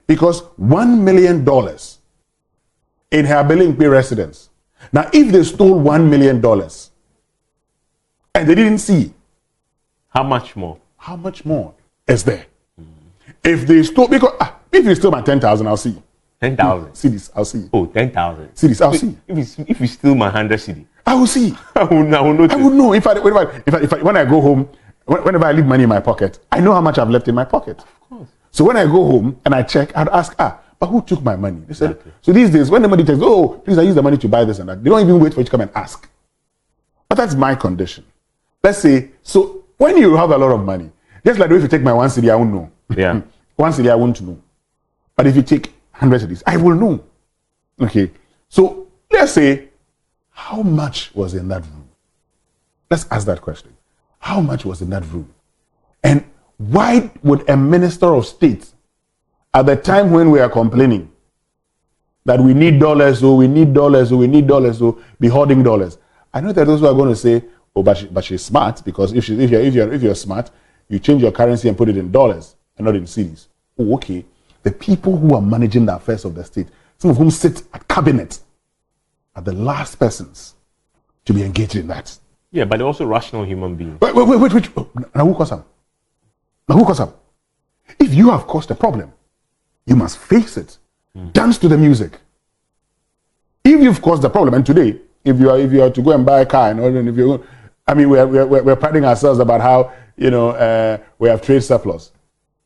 because 0.06 0.42
$1 0.60 1.00
million 1.00 1.38
in 3.10 3.24
her 3.24 3.44
Bellemkpe 3.44 3.90
residence. 3.90 4.47
Now, 4.92 5.08
if 5.12 5.32
they 5.32 5.42
stole 5.44 5.80
$1 5.80 6.08
million 6.08 6.36
and 8.34 8.48
they 8.48 8.54
didn't 8.54 8.78
see, 8.78 9.12
How 10.10 10.22
much 10.22 10.56
more? 10.56 10.78
how 10.96 11.16
much 11.16 11.44
more 11.44 11.74
is 12.06 12.24
there? 12.24 12.46
If 13.44 13.66
they 13.66 13.82
stole, 13.82 14.08
because 14.08 14.34
ah, 14.40 14.58
if 14.72 14.84
you 14.84 14.94
steal 14.94 15.10
my 15.10 15.22
10,000, 15.22 15.66
I'll 15.66 15.76
see. 15.76 15.96
10,000. 16.40 16.94
See 16.94 17.08
this, 17.08 17.30
I'll 17.34 17.44
see. 17.44 17.68
Oh, 17.72 17.86
10,000. 17.86 18.54
See 18.56 18.66
this, 18.68 18.80
I'll 18.80 18.94
see. 18.94 19.16
If 19.26 19.58
you, 19.58 19.64
if 19.68 19.80
you 19.80 19.86
steal 19.86 20.14
my 20.14 20.26
100 20.26 20.58
CD, 20.60 20.86
I 21.06 21.14
will 21.14 21.26
see. 21.26 21.54
I 21.74 21.84
will, 21.84 22.14
I 22.14 22.20
will 22.20 22.34
notice. 22.34 22.56
I 22.56 22.62
would 22.62 22.74
know 22.74 22.92
if 22.94 23.06
I, 23.06 23.12
if 23.12 23.24
I, 23.24 23.42
if 23.66 23.74
I, 23.74 23.78
if 23.80 23.92
I 23.92 24.02
when 24.02 24.16
I 24.16 24.24
go 24.24 24.40
home, 24.40 24.68
whenever 25.06 25.46
I 25.46 25.52
leave 25.52 25.66
money 25.66 25.84
in 25.84 25.88
my 25.88 26.00
pocket, 26.00 26.38
I 26.52 26.60
know 26.60 26.72
how 26.72 26.80
much 26.80 26.98
I've 26.98 27.10
left 27.10 27.28
in 27.28 27.34
my 27.34 27.44
pocket. 27.44 27.78
Of 27.80 28.00
course. 28.08 28.28
So 28.50 28.64
when 28.64 28.76
I 28.76 28.84
go 28.84 29.04
home 29.04 29.40
and 29.44 29.54
I 29.54 29.62
check, 29.62 29.96
I'd 29.96 30.08
ask, 30.08 30.34
ah, 30.38 30.60
but 30.78 30.86
who 30.86 31.02
took 31.02 31.22
my 31.22 31.36
money? 31.36 31.62
They 31.66 31.74
said, 31.74 31.98
so 32.20 32.32
these 32.32 32.50
days, 32.50 32.70
when 32.70 32.82
the 32.82 32.88
money 32.88 33.04
takes, 33.04 33.18
oh, 33.20 33.60
please, 33.64 33.78
I 33.78 33.82
use 33.82 33.94
the 33.94 34.02
money 34.02 34.16
to 34.18 34.28
buy 34.28 34.44
this 34.44 34.58
and 34.60 34.68
that. 34.68 34.82
They 34.82 34.90
don't 34.90 35.00
even 35.00 35.18
wait 35.18 35.34
for 35.34 35.40
you 35.40 35.44
to 35.44 35.50
come 35.50 35.60
and 35.60 35.70
ask. 35.74 36.08
But 37.08 37.16
that's 37.16 37.34
my 37.34 37.54
condition. 37.54 38.04
Let's 38.62 38.78
say, 38.78 39.10
so 39.22 39.64
when 39.76 39.96
you 39.96 40.14
have 40.16 40.30
a 40.30 40.38
lot 40.38 40.52
of 40.52 40.64
money, 40.64 40.90
just 41.24 41.38
like 41.40 41.50
if 41.50 41.62
you 41.62 41.68
take 41.68 41.82
my 41.82 41.92
one 41.92 42.08
cedi, 42.08 42.30
I 42.30 42.36
won't 42.36 42.52
know. 42.52 42.70
Yeah. 42.94 43.22
one 43.56 43.72
cedi, 43.72 43.90
I 43.90 43.94
won't 43.94 44.20
know. 44.20 44.40
But 45.16 45.26
if 45.26 45.34
you 45.34 45.42
take 45.42 45.72
100 45.98 46.20
cedis, 46.22 46.42
I 46.46 46.56
will 46.56 46.74
know. 46.74 47.04
Okay. 47.80 48.10
So 48.48 48.86
let's 49.10 49.32
say, 49.32 49.68
how 50.30 50.62
much 50.62 51.12
was 51.14 51.34
in 51.34 51.48
that 51.48 51.62
room? 51.62 51.88
Let's 52.90 53.06
ask 53.10 53.26
that 53.26 53.40
question. 53.40 53.76
How 54.20 54.40
much 54.40 54.64
was 54.64 54.80
in 54.80 54.90
that 54.90 55.04
room? 55.06 55.34
And 56.04 56.24
why 56.58 57.10
would 57.22 57.48
a 57.48 57.56
minister 57.56 58.06
of 58.14 58.26
state, 58.26 58.70
at 59.58 59.66
the 59.66 59.74
time 59.74 60.12
when 60.12 60.30
we 60.30 60.38
are 60.38 60.48
complaining 60.48 61.10
that 62.24 62.38
we 62.38 62.54
need 62.54 62.78
dollars, 62.78 63.24
or 63.24 63.36
we 63.36 63.48
need 63.48 63.74
dollars, 63.74 64.12
or 64.12 64.18
we 64.18 64.28
need 64.28 64.46
dollars, 64.46 64.80
or 64.80 64.96
be 65.18 65.26
hoarding 65.26 65.64
dollars? 65.64 65.98
I 66.32 66.40
know 66.40 66.52
that 66.52 66.64
those 66.64 66.78
who 66.78 66.86
are 66.86 66.94
going 66.94 67.08
to 67.08 67.16
say, 67.16 67.42
oh, 67.74 67.82
but, 67.82 67.96
she, 67.96 68.06
but 68.06 68.24
she's 68.24 68.44
smart, 68.44 68.84
because 68.84 69.12
if, 69.14 69.24
she, 69.24 69.34
if, 69.42 69.50
you're, 69.50 69.60
if, 69.60 69.74
you're, 69.74 69.92
if 69.92 70.00
you're 70.00 70.14
smart, 70.14 70.52
you 70.88 71.00
change 71.00 71.22
your 71.22 71.32
currency 71.32 71.68
and 71.68 71.76
put 71.76 71.88
it 71.88 71.96
in 71.96 72.12
dollars 72.12 72.54
and 72.76 72.84
not 72.84 72.94
in 72.94 73.02
cedis. 73.02 73.48
Oh, 73.78 73.94
okay. 73.96 74.24
The 74.62 74.70
people 74.70 75.16
who 75.16 75.34
are 75.34 75.42
managing 75.42 75.86
the 75.86 75.96
affairs 75.96 76.24
of 76.24 76.36
the 76.36 76.44
state, 76.44 76.68
some 76.98 77.10
of 77.10 77.16
whom 77.16 77.30
sit 77.30 77.64
at 77.72 77.88
cabinet, 77.88 78.38
are 79.34 79.42
the 79.42 79.52
last 79.52 79.96
persons 79.98 80.54
to 81.24 81.32
be 81.32 81.42
engaged 81.42 81.74
in 81.74 81.88
that. 81.88 82.16
Yeah, 82.52 82.64
but 82.64 82.76
they're 82.76 82.86
also 82.86 83.06
rational 83.06 83.44
human 83.44 83.74
beings. 83.74 84.00
Wait, 84.00 84.14
wait, 84.14 84.28
wait, 84.28 84.38
wait, 84.38 84.52
wait. 84.52 84.70
Oh, 84.76 84.88
Now 85.14 85.26
who 85.26 85.34
caused 85.34 85.50
them? 85.50 85.64
Now 86.68 86.76
who 86.76 86.84
caused 86.84 87.00
them? 87.00 87.12
If 87.98 88.14
you 88.14 88.30
have 88.30 88.46
caused 88.46 88.70
a 88.70 88.74
problem, 88.74 89.12
you 89.88 89.96
must 89.96 90.18
face 90.18 90.56
it. 90.56 90.78
Dance 91.32 91.58
to 91.58 91.68
the 91.68 91.76
music. 91.76 92.12
If 93.64 93.82
you've 93.82 94.00
caused 94.00 94.22
the 94.22 94.30
problem, 94.30 94.54
and 94.54 94.64
today, 94.64 95.00
if 95.24 95.40
you 95.40 95.50
are 95.50 95.58
if 95.58 95.72
you 95.72 95.82
are 95.82 95.90
to 95.90 96.02
go 96.02 96.12
and 96.12 96.24
buy 96.24 96.40
a 96.40 96.46
car, 96.46 96.70
and 96.70 96.78
all, 96.80 96.94
and 96.96 97.08
if 97.08 97.16
you, 97.16 97.44
I 97.86 97.94
mean, 97.94 98.08
we're 98.08 98.26
we're 98.26 98.62
we're 98.62 98.76
priding 98.76 99.04
ourselves 99.04 99.40
about 99.40 99.60
how 99.60 99.92
you 100.16 100.30
know 100.30 100.50
uh, 100.50 100.98
we 101.18 101.28
have 101.28 101.42
trade 101.42 101.64
surplus. 101.64 102.12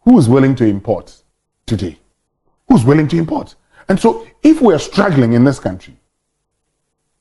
Who 0.00 0.18
is 0.18 0.28
willing 0.28 0.54
to 0.56 0.64
import 0.66 1.16
today? 1.64 1.98
Who's 2.68 2.84
willing 2.84 3.08
to 3.08 3.16
import? 3.16 3.54
And 3.88 3.98
so, 3.98 4.26
if 4.42 4.60
we 4.60 4.74
are 4.74 4.78
struggling 4.78 5.32
in 5.32 5.44
this 5.44 5.58
country 5.58 5.96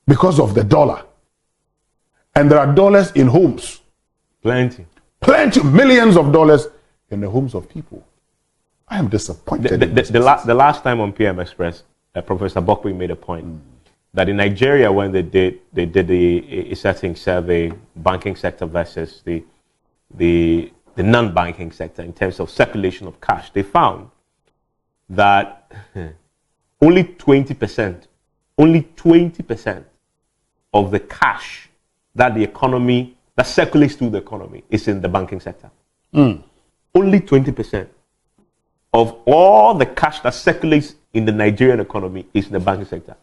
because 0.06 0.38
of 0.38 0.54
the 0.54 0.64
dollar, 0.64 1.02
and 2.34 2.50
there 2.50 2.58
are 2.58 2.74
dollars 2.74 3.10
in 3.12 3.26
homes, 3.28 3.80
Plenty. 4.42 4.84
plenty, 5.20 5.62
millions 5.62 6.16
of 6.16 6.30
dollars 6.32 6.66
in 7.10 7.20
the 7.20 7.30
homes 7.30 7.54
of 7.54 7.68
people. 7.70 8.04
I 8.92 8.98
am 8.98 9.08
disappointed. 9.08 9.80
The, 9.80 9.86
the, 9.86 10.02
the, 10.02 10.20
la- 10.20 10.44
the 10.44 10.54
last 10.54 10.82
time 10.82 11.00
on 11.00 11.12
PM 11.14 11.40
Express, 11.40 11.82
uh, 12.14 12.20
Professor 12.20 12.60
Bokwe 12.60 12.94
made 12.94 13.10
a 13.10 13.16
point 13.16 13.46
that 14.12 14.28
in 14.28 14.36
Nigeria, 14.36 14.92
when 14.92 15.10
they 15.12 15.22
did 15.22 15.60
they 15.72 15.86
did 15.86 16.08
the 16.08 16.70
a 16.70 16.74
certain 16.74 17.16
survey, 17.16 17.72
banking 17.96 18.36
sector 18.36 18.66
versus 18.66 19.22
the 19.24 19.42
the 20.14 20.70
the 20.94 21.02
non-banking 21.02 21.72
sector 21.72 22.02
in 22.02 22.12
terms 22.12 22.38
of 22.38 22.50
circulation 22.50 23.06
of 23.06 23.18
cash, 23.18 23.50
they 23.54 23.62
found 23.62 24.10
that 25.08 25.72
only 26.82 27.04
20%, 27.04 28.06
only 28.58 28.82
20% 28.82 29.84
of 30.74 30.90
the 30.90 31.00
cash 31.00 31.70
that 32.14 32.34
the 32.34 32.42
economy 32.42 33.16
that 33.36 33.46
circulates 33.46 33.94
through 33.94 34.10
the 34.10 34.18
economy 34.18 34.62
is 34.68 34.86
in 34.86 35.00
the 35.00 35.08
banking 35.08 35.40
sector. 35.40 35.70
Only 36.94 37.20
20% 37.20 37.88
of 38.92 39.16
all 39.26 39.74
the 39.74 39.86
cash 39.86 40.20
that 40.20 40.34
circulates 40.34 40.94
in 41.14 41.24
the 41.24 41.32
Nigerian 41.32 41.80
economy 41.80 42.26
is 42.34 42.46
in 42.46 42.52
the 42.52 42.60
banking 42.60 42.86
sector. 42.86 43.16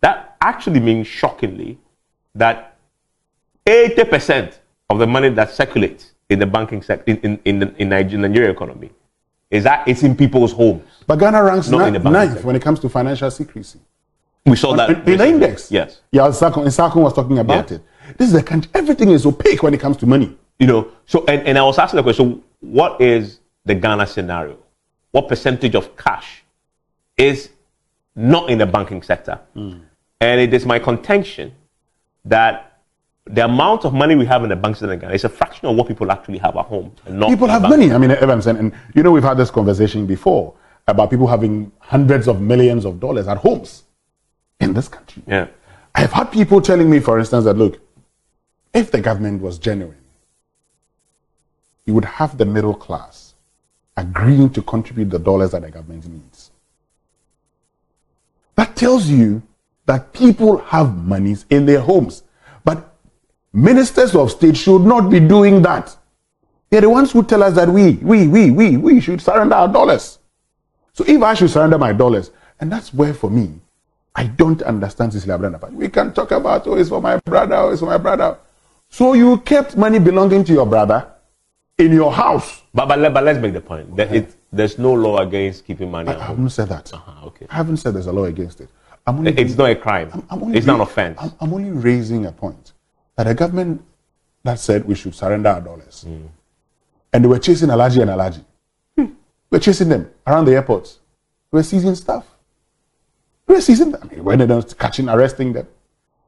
That 0.00 0.36
actually 0.40 0.80
means 0.80 1.06
shockingly 1.06 1.78
that 2.34 2.76
80% 3.66 4.58
of 4.90 4.98
the 4.98 5.06
money 5.06 5.28
that 5.30 5.50
circulates 5.50 6.12
in 6.28 6.38
the 6.38 6.46
banking 6.46 6.82
sector 6.82 7.10
in, 7.12 7.18
in, 7.18 7.40
in 7.44 7.58
the 7.58 7.74
in 7.76 7.88
Niger- 7.90 8.18
Nigerian 8.18 8.50
economy 8.50 8.90
is 9.50 9.64
that 9.64 9.86
it's 9.86 10.02
in 10.02 10.16
people's 10.16 10.52
homes. 10.52 10.82
But 11.06 11.16
Ghana 11.16 11.42
ranks 11.44 11.68
Not 11.68 11.86
in 11.88 12.02
the 12.02 12.10
ninth 12.10 12.42
when 12.42 12.56
it 12.56 12.62
comes 12.62 12.80
to 12.80 12.88
financial 12.88 13.30
secrecy. 13.30 13.78
We 14.46 14.56
saw 14.56 14.74
that 14.74 15.06
in, 15.06 15.18
the 15.18 15.28
index. 15.28 15.70
Yes. 15.70 16.00
Yeah, 16.10 16.30
Sakon, 16.32 16.68
Sakon 16.70 17.02
was 17.02 17.12
talking 17.12 17.38
about 17.38 17.70
Yeah. 17.70 17.76
it. 17.76 17.82
This 18.18 18.28
is 18.28 18.32
the 18.32 18.42
country. 18.42 18.70
Everything 18.74 19.10
is 19.10 19.24
opaque 19.26 19.62
when 19.62 19.72
it 19.74 19.80
comes 19.80 19.96
to 19.98 20.06
money. 20.06 20.36
You 20.58 20.66
know, 20.66 20.88
so 21.06 21.24
and, 21.26 21.46
and 21.46 21.58
I 21.58 21.62
was 21.62 21.78
asking 21.78 21.98
the 21.98 22.02
question, 22.02 22.42
what 22.60 23.00
is 23.00 23.40
the 23.64 23.74
Ghana 23.74 24.06
scenario? 24.06 24.56
What 25.12 25.28
percentage 25.28 25.74
of 25.74 25.96
cash 25.96 26.42
is 27.16 27.50
not 28.16 28.50
in 28.50 28.58
the 28.58 28.66
banking 28.66 29.02
sector? 29.02 29.38
Hmm. 29.54 29.78
And 30.20 30.40
it 30.40 30.52
is 30.52 30.66
my 30.66 30.78
contention 30.78 31.54
that 32.24 32.80
the 33.24 33.44
amount 33.44 33.84
of 33.84 33.94
money 33.94 34.14
we 34.16 34.26
have 34.26 34.42
in 34.42 34.48
the 34.48 34.56
bank 34.56 34.76
sector 34.76 34.92
in 34.92 34.98
Ghana 34.98 35.14
is 35.14 35.24
a 35.24 35.28
fraction 35.28 35.68
of 35.68 35.76
what 35.76 35.86
people 35.86 36.10
actually 36.10 36.38
have 36.38 36.56
at 36.56 36.66
home. 36.66 36.92
Not 37.08 37.30
People 37.30 37.48
have 37.48 37.62
money. 37.62 37.92
I 37.92 37.98
mean, 37.98 38.10
Evans, 38.10 38.46
and, 38.46 38.58
and 38.58 38.72
you 38.94 39.02
know, 39.02 39.12
we've 39.12 39.22
had 39.22 39.36
this 39.36 39.50
conversation 39.50 40.06
before 40.06 40.54
about 40.88 41.10
people 41.10 41.26
having 41.28 41.70
hundreds 41.78 42.26
of 42.26 42.40
millions 42.40 42.84
of 42.84 42.98
dollars 42.98 43.28
at 43.28 43.38
homes 43.38 43.84
in 44.60 44.72
this 44.74 44.88
country. 44.88 45.22
Yeah. 45.26 45.46
I've 45.94 46.12
had 46.12 46.32
people 46.32 46.60
telling 46.60 46.90
me, 46.90 46.98
for 47.00 47.18
instance, 47.18 47.44
that 47.44 47.54
look, 47.54 47.80
if 48.74 48.90
the 48.90 49.00
government 49.00 49.42
was 49.42 49.58
genuine, 49.58 49.98
you 51.84 51.94
would 51.94 52.04
have 52.04 52.38
the 52.38 52.44
middle 52.44 52.74
class 52.74 53.21
agreeing 53.96 54.50
to 54.50 54.62
contribute 54.62 55.10
the 55.10 55.18
dollars 55.18 55.52
that 55.52 55.62
the 55.62 55.70
government 55.70 56.06
needs. 56.06 56.50
That 58.56 58.76
tells 58.76 59.08
you 59.08 59.42
that 59.86 60.12
people 60.12 60.58
have 60.58 60.96
monies 60.96 61.44
in 61.50 61.66
their 61.66 61.80
homes. 61.80 62.22
But 62.64 62.94
ministers 63.52 64.14
of 64.14 64.30
state 64.30 64.56
should 64.56 64.82
not 64.82 65.10
be 65.10 65.20
doing 65.20 65.62
that. 65.62 65.96
They're 66.70 66.80
the 66.80 66.90
ones 66.90 67.12
who 67.12 67.22
tell 67.22 67.42
us 67.42 67.54
that 67.54 67.68
we, 67.68 67.92
we, 67.96 68.28
we, 68.28 68.50
we, 68.50 68.76
we 68.76 69.00
should 69.00 69.20
surrender 69.20 69.54
our 69.54 69.68
dollars. 69.68 70.18
So 70.94 71.04
if 71.06 71.22
I 71.22 71.34
should 71.34 71.50
surrender 71.50 71.78
my 71.78 71.92
dollars, 71.92 72.30
and 72.60 72.70
that's 72.70 72.94
where 72.94 73.12
for 73.12 73.30
me, 73.30 73.60
I 74.14 74.24
don't 74.24 74.62
understand 74.62 75.12
Cecilia 75.12 75.38
Abena-Dapaah. 75.38 75.72
We 75.72 75.88
can 75.88 76.12
talk 76.12 76.30
about, 76.30 76.66
oh, 76.66 76.74
it's 76.74 76.88
for 76.88 77.00
my 77.00 77.16
brother, 77.18 77.56
oh, 77.56 77.70
it's 77.70 77.80
for 77.80 77.86
my 77.86 77.98
brother. 77.98 78.38
So 78.88 79.14
you 79.14 79.38
kept 79.38 79.76
money 79.76 79.98
belonging 79.98 80.44
to 80.44 80.52
your 80.52 80.66
brother 80.66 81.11
in 81.86 81.92
your 81.92 82.12
house. 82.12 82.62
But, 82.74 82.86
but, 82.86 82.98
let, 82.98 83.12
but 83.14 83.24
let's 83.24 83.38
make 83.38 83.52
the 83.52 83.60
point 83.60 83.94
that 83.96 84.14
it, 84.14 84.34
there's 84.52 84.78
no 84.78 84.92
law 84.92 85.18
against 85.18 85.64
keeping 85.66 85.90
money 85.90 86.08
I 86.08 86.12
at 86.12 86.18
home. 86.20 86.36
haven't 86.36 86.50
said 86.50 86.68
that. 86.68 86.90
Ah, 86.94 87.24
okay. 87.24 87.46
I 87.50 87.56
haven't 87.56 87.76
said 87.78 87.94
there's 87.94 88.06
a 88.06 88.12
law 88.12 88.24
against 88.24 88.60
it. 88.60 88.68
I'm 89.06 89.18
only, 89.18 89.32
It's 89.32 89.56
not 89.56 89.70
a 89.70 89.76
crime. 89.76 90.10
I'm 90.30 90.42
only 90.42 90.56
it's 90.58 90.66
not 90.66 90.76
an 90.76 90.80
offense. 90.82 91.18
I'm, 91.20 91.32
I'm 91.40 91.52
only 91.54 91.70
raising 91.70 92.26
a 92.26 92.32
point 92.32 92.72
that 93.16 93.26
a 93.26 93.34
government 93.34 93.82
that 94.44 94.58
said 94.58 94.84
we 94.84 94.94
should 94.94 95.14
surrender 95.14 95.48
our 95.50 95.60
dollars, 95.60 96.04
and 97.12 97.24
they 97.24 97.28
were 97.28 97.38
chasing 97.38 97.68
Alhaji 97.68 98.02
and 98.02 98.10
Alhaji. 98.10 98.44
We're 99.50 99.58
chasing 99.58 99.90
them 99.90 100.10
around 100.26 100.46
the 100.46 100.52
airports. 100.52 101.00
We're 101.50 101.62
seizing 101.62 101.94
stuff. 101.94 102.26
We're 103.46 103.60
seizing 103.60 103.92
them. 103.92 104.00
I 104.02 104.14
mean, 104.14 104.24
when 104.24 104.38
they're 104.38 104.48
not 104.48 104.78
catching, 104.78 105.08
arresting 105.10 105.52
them. 105.52 105.68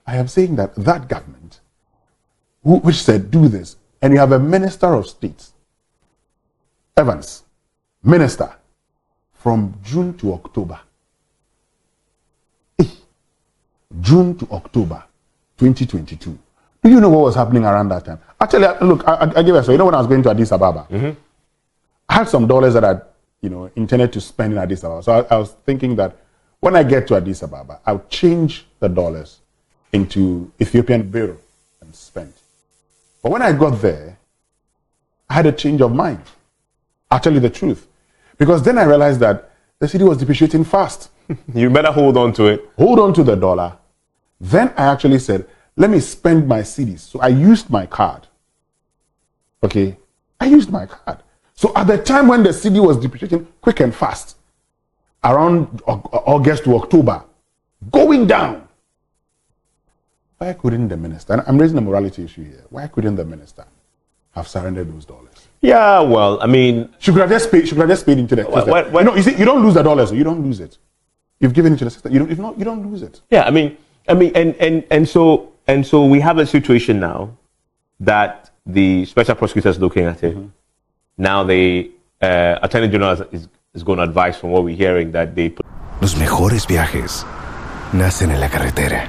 I 0.06 0.16
am 0.16 0.28
saying 0.28 0.56
that 0.56 0.74
that 0.74 1.08
government, 1.08 1.60
who, 2.62 2.76
which 2.80 2.96
said 3.02 3.30
do 3.30 3.48
this, 3.48 3.76
and 4.04 4.12
you 4.12 4.20
have 4.20 4.32
a 4.32 4.38
minister 4.38 4.92
of 4.92 5.06
state, 5.08 5.46
Evans, 6.94 7.42
minister, 8.02 8.54
from 9.32 9.74
June 9.82 10.12
to 10.18 10.34
October. 10.34 10.78
Eh, 12.78 12.84
June 14.02 14.36
to 14.36 14.46
October 14.52 15.02
2022. 15.56 16.38
Do 16.82 16.90
you 16.90 17.00
know 17.00 17.08
what 17.08 17.22
was 17.22 17.34
happening 17.34 17.64
around 17.64 17.88
that 17.88 18.04
time? 18.04 18.20
Actually, 18.38 18.66
I- 18.66 18.78
look, 18.80 19.08
I, 19.08 19.32
I, 19.36 19.40
you 19.40 19.56
a 19.56 19.64
so 19.64 19.72
you 19.72 19.78
know 19.78 19.86
when 19.86 19.94
I 19.94 19.98
was 19.98 20.06
going 20.06 20.22
to 20.22 20.30
Addis 20.30 20.52
Ababa, 20.52 20.86
mm-hmm. 20.90 21.18
I 22.06 22.14
had 22.14 22.28
some 22.28 22.46
dollars 22.46 22.74
that 22.74 22.84
I, 22.84 23.00
you 23.40 23.48
know, 23.48 23.70
intended 23.74 24.12
to 24.12 24.20
spend 24.20 24.52
in 24.52 24.58
Addis 24.58 24.84
Ababa. 24.84 25.02
So 25.02 25.12
I, 25.12 25.34
I 25.34 25.38
was 25.38 25.52
thinking 25.64 25.96
that 25.96 26.14
when 26.60 26.76
I 26.76 26.82
get 26.82 27.06
to 27.08 27.16
Addis 27.16 27.42
Ababa, 27.42 27.80
I'll 27.86 28.04
change 28.10 28.66
the 28.80 28.88
dollars 28.90 29.40
into 29.94 30.52
Ethiopian 30.60 31.10
birr 31.10 31.38
and 31.80 31.94
spent. 31.94 32.34
But 33.24 33.32
when 33.32 33.40
I 33.40 33.52
got 33.52 33.80
there, 33.80 34.18
I 35.30 35.34
had 35.34 35.46
a 35.46 35.52
change 35.52 35.80
of 35.80 35.94
mind. 35.94 36.20
I'll 37.10 37.18
tell 37.18 37.32
you 37.32 37.40
the 37.40 37.48
truth. 37.48 37.88
Because 38.36 38.62
then 38.62 38.76
I 38.76 38.84
realized 38.84 39.18
that 39.20 39.50
the 39.78 39.86
cedi 39.86 40.06
was 40.06 40.18
depreciating 40.18 40.64
fast. 40.64 41.08
you 41.54 41.70
better 41.70 41.90
hold 41.90 42.18
on 42.18 42.34
to 42.34 42.44
it. 42.48 42.68
Hold 42.76 42.98
on 42.98 43.14
to 43.14 43.24
the 43.24 43.34
dollar. 43.34 43.78
Then 44.38 44.74
I 44.76 44.92
actually 44.92 45.20
said, 45.20 45.48
let 45.74 45.88
me 45.88 46.00
spend 46.00 46.46
my 46.46 46.60
cedis. 46.60 46.98
So 46.98 47.18
I 47.20 47.28
used 47.28 47.70
my 47.70 47.86
card. 47.86 48.26
Okay? 49.62 49.96
I 50.38 50.44
used 50.44 50.70
my 50.70 50.84
card. 50.84 51.22
So 51.54 51.72
at 51.74 51.86
the 51.86 51.96
time 51.96 52.28
when 52.28 52.42
the 52.42 52.50
cedi 52.50 52.86
was 52.86 52.98
depreciating 52.98 53.46
quick 53.62 53.80
and 53.80 53.94
fast, 53.94 54.36
around 55.24 55.80
August 55.86 56.64
to 56.64 56.76
October, 56.76 57.24
going 57.90 58.26
down, 58.26 58.63
why 60.44 60.52
couldn't 60.52 60.88
the 60.88 60.96
minister, 60.96 61.42
I'm 61.46 61.58
raising 61.58 61.78
a 61.78 61.80
morality 61.80 62.24
issue 62.24 62.44
here, 62.44 62.64
why 62.70 62.86
couldn't 62.88 63.16
the 63.16 63.24
minister 63.24 63.64
have 64.32 64.46
surrendered 64.46 64.92
those 64.92 65.04
dollars? 65.04 65.48
Yeah, 65.60 66.00
well, 66.00 66.38
I 66.42 66.46
mean, 66.46 66.90
she 66.98 67.10
could 67.12 67.22
have 67.22 67.30
just 67.30 67.50
paid. 67.50 67.66
She 67.66 67.70
could 67.70 67.80
have 67.80 67.88
just 67.88 68.04
paid 68.04 68.18
into 68.18 68.36
the. 68.36 68.42
What, 68.44 68.66
what, 68.66 68.92
what, 68.92 69.00
you 69.00 69.06
know, 69.06 69.16
you 69.16 69.22
see, 69.22 69.34
you 69.36 69.46
don't 69.46 69.62
lose 69.64 69.74
the 69.74 69.82
dollars. 69.82 70.12
You 70.12 70.22
don't 70.22 70.42
lose 70.42 70.60
it. 70.60 70.76
You've 71.40 71.54
given 71.54 71.72
it 71.72 71.78
to 71.78 71.84
the 71.86 71.90
system. 71.90 72.12
You 72.12 72.18
don't. 72.18 72.30
If 72.30 72.38
not, 72.38 72.58
you 72.58 72.66
don't 72.66 72.84
lose 72.90 73.00
it. 73.00 73.22
Yeah, 73.30 73.44
I 73.44 73.50
mean, 73.50 73.78
I 74.06 74.12
mean, 74.12 74.32
and 74.34 74.54
and 74.56 74.84
and 74.90 75.08
so 75.08 75.52
and 75.66 75.86
so 75.86 76.04
we 76.04 76.20
have 76.20 76.36
a 76.36 76.44
situation 76.44 77.00
now 77.00 77.34
that 78.00 78.50
the 78.66 79.06
special 79.06 79.34
prosecutor 79.36 79.70
is 79.70 79.78
looking 79.78 80.04
at 80.04 80.22
it. 80.22 80.36
Mm-hmm. 80.36 80.48
Now 81.16 81.44
the 81.44 81.90
uh, 82.20 82.58
attorney 82.60 82.88
general 82.88 83.12
is, 83.32 83.48
is 83.72 83.82
going 83.82 83.96
to 83.96 84.04
advise 84.04 84.36
from 84.36 84.50
what 84.50 84.64
we're 84.64 84.76
hearing 84.76 85.12
that 85.12 85.34
they. 85.34 85.48
put. 85.48 85.64
Los 86.02 86.16
mejores 86.16 86.66
viajes 86.66 87.24
nacen 87.94 88.32
en 88.32 88.40
la 88.40 88.50
carretera, 88.50 89.08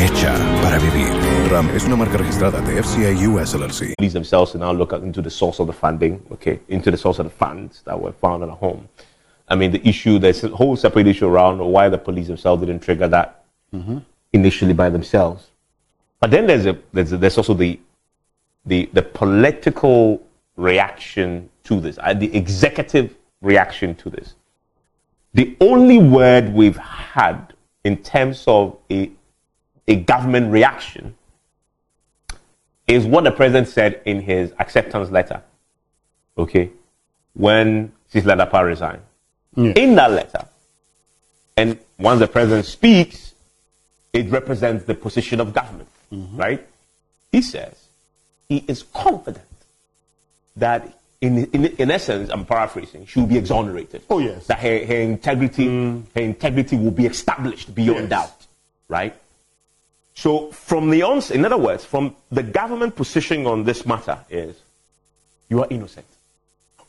Hecha 0.00 0.32
para 0.62 0.78
vivir. 0.78 1.12
RAM 1.50 1.68
es 1.76 1.84
una 1.84 1.94
marca 1.94 2.16
registrada 2.16 2.62
de 2.62 2.82
FCA 2.82 3.12
US 3.28 3.54
LLC. 3.54 3.94
Police 3.98 4.14
themselves 4.14 4.52
to 4.52 4.58
now 4.58 4.72
look 4.72 4.94
into 4.94 5.20
the 5.20 5.28
source 5.28 5.60
of 5.60 5.66
the 5.66 5.74
funding, 5.74 6.22
okay, 6.32 6.58
into 6.68 6.90
the 6.90 6.96
source 6.96 7.18
of 7.18 7.26
the 7.26 7.30
funds 7.30 7.82
that 7.84 8.00
were 8.00 8.12
found 8.12 8.42
in 8.42 8.48
a 8.48 8.54
home. 8.54 8.88
I 9.46 9.56
mean, 9.56 9.72
the 9.72 9.86
issue, 9.86 10.18
there's 10.18 10.42
a 10.42 10.48
whole 10.48 10.74
separate 10.76 11.06
issue 11.06 11.26
around 11.26 11.58
why 11.58 11.90
the 11.90 11.98
police 11.98 12.28
themselves 12.28 12.62
didn't 12.62 12.80
trigger 12.80 13.08
that 13.08 13.44
mm-hmm. 13.74 13.98
initially 14.32 14.72
by 14.72 14.88
themselves. 14.88 15.48
But 16.18 16.30
then 16.30 16.46
there's, 16.46 16.64
a, 16.64 16.78
there's, 16.94 17.12
a, 17.12 17.18
there's 17.18 17.36
also 17.36 17.52
the, 17.52 17.78
the, 18.64 18.88
the 18.94 19.02
political 19.02 20.22
reaction 20.56 21.50
to 21.64 21.78
this, 21.78 21.98
uh, 22.02 22.14
the 22.14 22.34
executive 22.34 23.14
reaction 23.42 23.94
to 23.96 24.08
this. 24.08 24.34
The 25.34 25.54
only 25.60 25.98
word 25.98 26.54
we've 26.54 26.78
had 26.78 27.52
in 27.84 27.98
terms 27.98 28.44
of 28.46 28.78
a, 28.90 29.10
a 29.90 29.96
government 29.96 30.52
reaction 30.52 31.14
is 32.86 33.04
what 33.04 33.24
the 33.24 33.32
president 33.32 33.68
said 33.68 34.00
in 34.04 34.20
his 34.20 34.52
acceptance 34.58 35.10
letter. 35.10 35.42
Okay? 36.38 36.70
When 37.34 37.92
Cisla 38.12 38.38
Dapaah 38.38 38.64
resigned. 38.64 39.02
Yeah. 39.56 39.72
In 39.72 39.96
that 39.96 40.12
letter, 40.12 40.46
and 41.56 41.76
once 41.98 42.20
the 42.20 42.28
president 42.28 42.66
speaks, 42.66 43.34
it 44.12 44.30
represents 44.30 44.84
the 44.84 44.94
position 44.94 45.40
of 45.40 45.52
government, 45.52 45.88
mm-hmm. 46.12 46.36
right? 46.36 46.66
He 47.32 47.42
says 47.42 47.74
he 48.48 48.64
is 48.68 48.84
confident 48.84 49.44
that, 50.56 50.96
in, 51.20 51.46
in, 51.46 51.64
in 51.66 51.90
essence, 51.90 52.30
I'm 52.30 52.46
paraphrasing, 52.46 53.06
she 53.06 53.18
will 53.18 53.26
be 53.26 53.38
exonerated. 53.38 54.02
Oh, 54.08 54.20
yes. 54.20 54.46
That 54.46 54.60
her, 54.60 54.84
her 54.86 55.00
integrity, 55.00 55.66
mm. 55.66 56.04
her 56.14 56.22
integrity 56.22 56.76
will 56.76 56.92
be 56.92 57.06
established 57.06 57.74
beyond 57.74 58.08
yes. 58.08 58.08
doubt, 58.08 58.46
right? 58.88 59.16
So, 60.14 60.50
from 60.52 60.90
the 60.90 61.02
onset, 61.02 61.36
in 61.36 61.44
other 61.44 61.56
words, 61.56 61.84
from 61.84 62.14
the 62.30 62.42
government 62.42 62.96
position 62.96 63.46
on 63.46 63.64
this 63.64 63.86
matter 63.86 64.18
is, 64.28 64.56
you 65.48 65.60
are 65.62 65.66
innocent. 65.70 66.06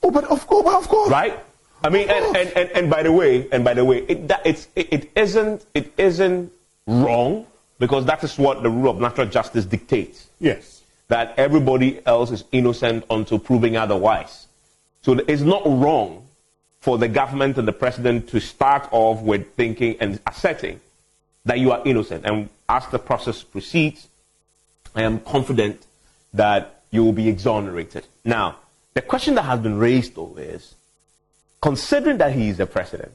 Oh, 0.04 0.12
but 0.12 0.26
of 0.26 0.46
course, 0.48 0.74
of 0.74 0.88
course. 0.88 1.10
Right? 1.10 1.40
I 1.84 1.90
mean, 1.90 2.10
and, 2.10 2.36
and, 2.36 2.50
and, 2.56 2.70
and, 2.72 2.90
by 2.90 3.04
the 3.04 3.12
way, 3.12 3.48
and 3.52 3.64
by 3.64 3.74
the 3.74 3.84
way, 3.86 4.06
it, 4.08 4.28
that, 4.28 4.42
it's, 4.46 4.68
it, 4.76 4.92
it 4.92 5.12
isn't, 5.16 5.66
it 5.74 5.94
isn't 5.98 6.52
wrong 6.86 7.48
because 7.80 8.06
that 8.06 8.24
is 8.24 8.38
what 8.38 8.62
the 8.62 8.70
rule 8.70 8.92
of 8.92 9.00
natural 9.00 9.28
justice 9.28 9.66
dictates. 9.66 10.28
Yes. 10.40 10.84
That 11.08 11.34
everybody 11.38 12.06
else 12.06 12.32
is 12.32 12.44
innocent 12.52 13.06
until 13.10 13.40
proving 13.40 13.78
otherwise. 13.78 14.48
So 15.02 15.14
it's 15.14 15.42
not 15.42 15.64
wrong 15.66 16.28
for 16.80 16.98
the 16.98 17.08
government 17.08 17.58
and 17.58 17.68
the 17.68 17.74
president 17.74 18.30
to 18.30 18.40
start 18.40 18.88
off 18.92 19.22
with 19.22 19.56
thinking 19.56 19.98
and 20.00 20.20
asserting 20.28 20.80
that 21.46 21.60
you 21.60 21.72
are 21.72 21.82
innocent. 21.86 22.26
And 22.26 22.50
as 22.70 22.88
the 22.88 23.00
process 23.00 23.44
proceeds, 23.44 24.08
I 24.96 25.04
am 25.04 25.20
confident 25.20 25.86
that 26.34 26.84
you 26.92 27.04
will 27.04 27.14
be 27.14 27.28
exonerated. 27.30 28.06
Now, 28.24 28.58
the 28.94 29.02
question 29.02 29.36
that 29.36 29.44
has 29.44 29.60
been 29.60 29.78
raised 29.78 30.16
though 30.16 30.36
is 30.38 30.76
considering 31.62 32.18
that 32.18 32.34
he 32.34 32.50
is 32.50 32.58
the 32.58 32.66
president, 32.66 33.14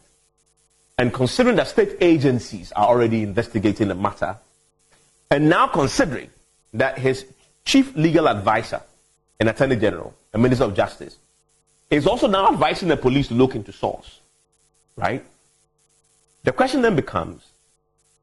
and 0.98 1.12
considering 1.12 1.56
that 1.56 1.68
state 1.68 1.96
agencies 2.00 2.72
are 2.72 2.86
already 2.86 3.22
investigating 3.22 3.88
the 3.88 3.94
matter, 3.94 4.38
and 5.30 5.48
now 5.50 5.66
considering 5.66 6.30
that 6.72 6.98
his 6.98 7.26
chief 7.64 7.94
legal 7.96 8.28
advisor, 8.28 8.80
an 9.40 9.48
attorney 9.48 9.76
general, 9.76 10.14
a 10.32 10.38
minister 10.38 10.64
of 10.64 10.74
justice, 10.74 11.16
is 11.90 12.06
also 12.06 12.26
now 12.26 12.50
advising 12.50 12.88
the 12.88 12.96
police 12.96 13.28
to 13.28 13.34
look 13.34 13.54
into 13.54 13.72
source, 13.72 14.20
right? 14.96 15.24
The 16.44 16.52
question 16.52 16.80
then 16.80 16.96
becomes, 16.96 17.45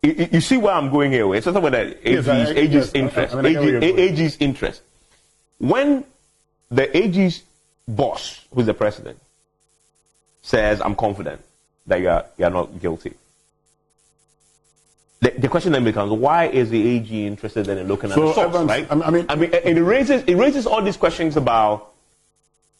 you, 0.03 0.29
you 0.33 0.41
see 0.41 0.57
where 0.57 0.73
I'm 0.73 0.89
going 0.89 1.11
here? 1.11 1.33
It's 1.33 1.45
with 1.45 1.55
the 1.55 1.97
AG's, 2.07 2.27
yes, 2.27 2.49
AG's 2.49 2.73
yes, 2.73 2.91
interest. 2.93 3.35
I 3.35 3.41
mean, 3.41 3.83
AG, 3.83 4.01
AG's 4.01 4.37
interest. 4.39 4.81
When 5.59 6.03
the 6.69 6.95
AG's 6.95 7.43
boss, 7.87 8.45
who's 8.53 8.65
the 8.65 8.73
president, 8.73 9.19
says, 10.41 10.81
I'm 10.81 10.95
confident 10.95 11.41
that 11.87 12.01
you 12.01 12.09
are, 12.09 12.25
you 12.37 12.45
are 12.45 12.51
not 12.51 12.81
guilty. 12.81 13.13
The, 15.21 15.31
the, 15.31 15.47
question 15.47 15.71
then 15.71 15.85
becomes, 15.85 16.11
why 16.11 16.47
is 16.47 16.69
the 16.69 16.85
AG 16.97 17.25
interested 17.25 17.69
in 17.69 17.87
looking 17.87 18.11
at 18.11 18.15
so 18.15 18.27
the 18.27 18.33
source, 18.33 18.55
Evans, 18.55 18.67
right? 18.67 18.87
I 18.91 19.09
mean, 19.09 19.25
I 19.29 19.35
mean, 19.35 19.53
it 19.53 19.81
raises, 19.81 20.21
it 20.23 20.35
raises 20.35 20.67
all 20.67 20.81
these 20.81 20.97
questions 20.97 21.37
about 21.37 21.93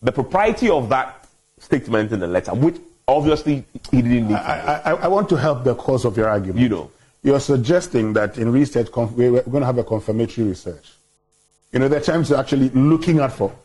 the 0.02 0.12
propriety 0.12 0.70
of 0.70 0.90
that 0.90 1.26
statement 1.60 2.12
in 2.12 2.20
the 2.20 2.28
letter, 2.28 2.54
which 2.54 2.76
obviously 3.08 3.64
he 3.90 4.02
didn't 4.02 4.28
need. 4.28 4.36
I, 4.36 4.82
I, 4.84 4.92
I, 4.92 5.08
want 5.08 5.30
to 5.30 5.38
help 5.38 5.64
the 5.64 5.74
cause 5.74 6.04
of 6.04 6.18
your 6.18 6.28
argument. 6.28 6.60
You 6.60 6.68
know. 6.68 6.92
You're 7.24 7.40
suggesting 7.40 8.14
that 8.14 8.38
in 8.38 8.52
research, 8.52 8.90
we're 8.96 9.42
going 9.42 9.62
to 9.62 9.66
have 9.66 9.78
a 9.78 9.84
confirmatory 9.84 10.50
research. 10.50 10.92
You 11.72 11.80
know, 11.80 11.88
there 11.88 12.00
are 12.00 12.04
times 12.04 12.30
you're 12.30 12.40
actually 12.40 12.70
looking 12.70 13.20
at 13.20 13.32
for 13.32 13.56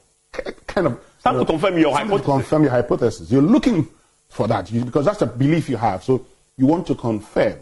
kind 0.67 0.87
of 0.87 1.01
Time 1.23 1.39
to 1.39 1.45
confirm 1.45 1.77
your 1.79 1.95
hypothesis. 1.95 2.27
confirm 2.27 2.63
your 2.63 2.71
hypothesis. 2.71 3.31
You're 3.31 3.43
looking 3.43 3.89
for 4.29 4.47
that 4.47 4.71
because 4.73 5.05
that's 5.05 5.23
a 5.23 5.27
belief 5.27 5.69
you 5.69 5.77
have. 5.77 6.05
So 6.05 6.25
you 6.57 6.67
want 6.67 6.87
to 6.87 6.95
confirm. 6.95 7.59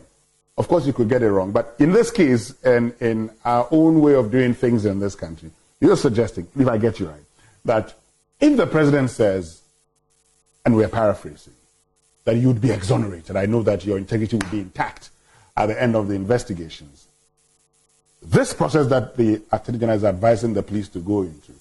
Of 0.58 0.68
course, 0.68 0.86
you 0.86 0.92
could 0.92 1.08
get 1.08 1.22
it 1.22 1.30
wrong, 1.30 1.52
but 1.52 1.74
in 1.78 1.92
this 1.92 2.10
case, 2.10 2.54
and 2.64 2.94
in 3.00 3.30
our 3.44 3.68
own 3.70 4.00
way 4.00 4.14
of 4.14 4.30
doing 4.30 4.54
things 4.54 4.86
in 4.86 4.98
this 4.98 5.14
country, 5.14 5.50
you're 5.80 5.96
suggesting, 5.96 6.48
if 6.58 6.66
I 6.66 6.78
get 6.78 6.98
you 6.98 7.08
right, 7.08 7.20
that 7.66 7.92
if 8.40 8.56
the 8.56 8.66
president 8.66 9.10
says, 9.10 9.60
and 10.64 10.74
we're 10.74 10.88
paraphrasing, 10.88 11.52
that 12.24 12.36
you'd 12.36 12.60
be 12.60 12.70
exonerated, 12.70 13.36
I 13.36 13.44
know 13.44 13.62
that 13.64 13.84
your 13.84 13.98
integrity 13.98 14.36
would 14.36 14.50
be 14.50 14.60
intact 14.60 15.10
at 15.56 15.66
the 15.66 15.80
end 15.80 15.96
of 15.96 16.08
the 16.08 16.14
investigations. 16.14 17.08
This 18.22 18.52
process 18.52 18.86
that 18.88 19.16
the 19.16 19.42
Attorney 19.52 19.78
General 19.78 19.96
is 19.96 20.04
advising 20.04 20.54
the 20.54 20.62
police 20.62 20.88
to 20.90 20.98
go 20.98 21.22
into 21.22 21.52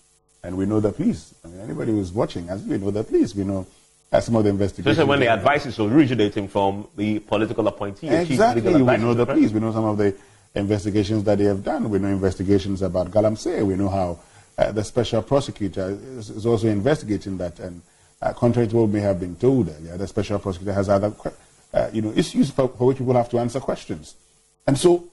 and 0.46 0.56
we 0.58 0.66
know 0.66 0.80
the 0.80 0.92
police. 0.92 1.34
I 1.44 1.48
mean, 1.48 1.62
anybody 1.62 1.92
who's 1.92 2.12
watching 2.12 2.50
us, 2.50 2.62
we 2.62 2.78
know 2.78 2.92
the 2.92 3.04
police. 3.04 3.34
We 3.34 3.44
know 3.44 3.66
some 4.20 4.36
of 4.36 4.44
the 4.44 4.52
investigations. 4.52 4.92
Especially 4.92 5.10
when 5.10 5.20
the 5.20 5.28
advice 5.28 5.66
is 5.66 5.80
originating 5.80 6.48
from 6.48 6.88
the 6.96 7.20
political 7.20 7.68
appointee. 7.68 8.10
Exactly. 8.10 8.62
We 8.76 8.98
know 8.98 9.14
the 9.16 9.26
police. 9.26 9.52
We 9.52 9.60
know 9.60 9.74
some 9.74 9.86
of 9.86 9.98
the 9.98 10.16
investigations 10.54 11.24
that 11.24 11.40
they 11.40 11.46
have 11.46 11.64
done. 11.64 11.90
We 11.90 11.98
know 11.98 12.10
investigations 12.10 12.84
about 12.84 13.10
Galamsey. 13.10 13.66
We 13.66 13.76
know 13.76 13.90
how 13.90 14.20
uh, 14.58 14.72
the 14.72 14.84
special 14.84 15.24
prosecutor 15.24 15.98
is, 16.18 16.30
is, 16.30 16.46
also 16.46 16.68
investigating 16.68 17.38
that. 17.40 17.60
And 17.60 17.82
uh, 18.22 18.32
contrary 18.34 18.68
to 18.70 18.76
what 18.78 18.90
may 18.90 19.02
have 19.02 19.20
been 19.20 19.36
told 19.36 19.68
earlier, 19.68 19.98
the 19.98 20.08
special 20.08 20.38
prosecutor 20.40 20.74
has 20.74 20.88
other 20.90 21.12
uh, 21.74 21.90
you 21.92 22.02
know, 22.02 22.12
issues 22.16 22.50
for, 22.52 22.68
for 22.70 22.88
which 22.88 22.98
people 22.98 23.14
have 23.14 23.30
to 23.30 23.40
answer 23.40 23.60
questions. 23.60 24.16
And 24.68 24.78
so 24.78 25.10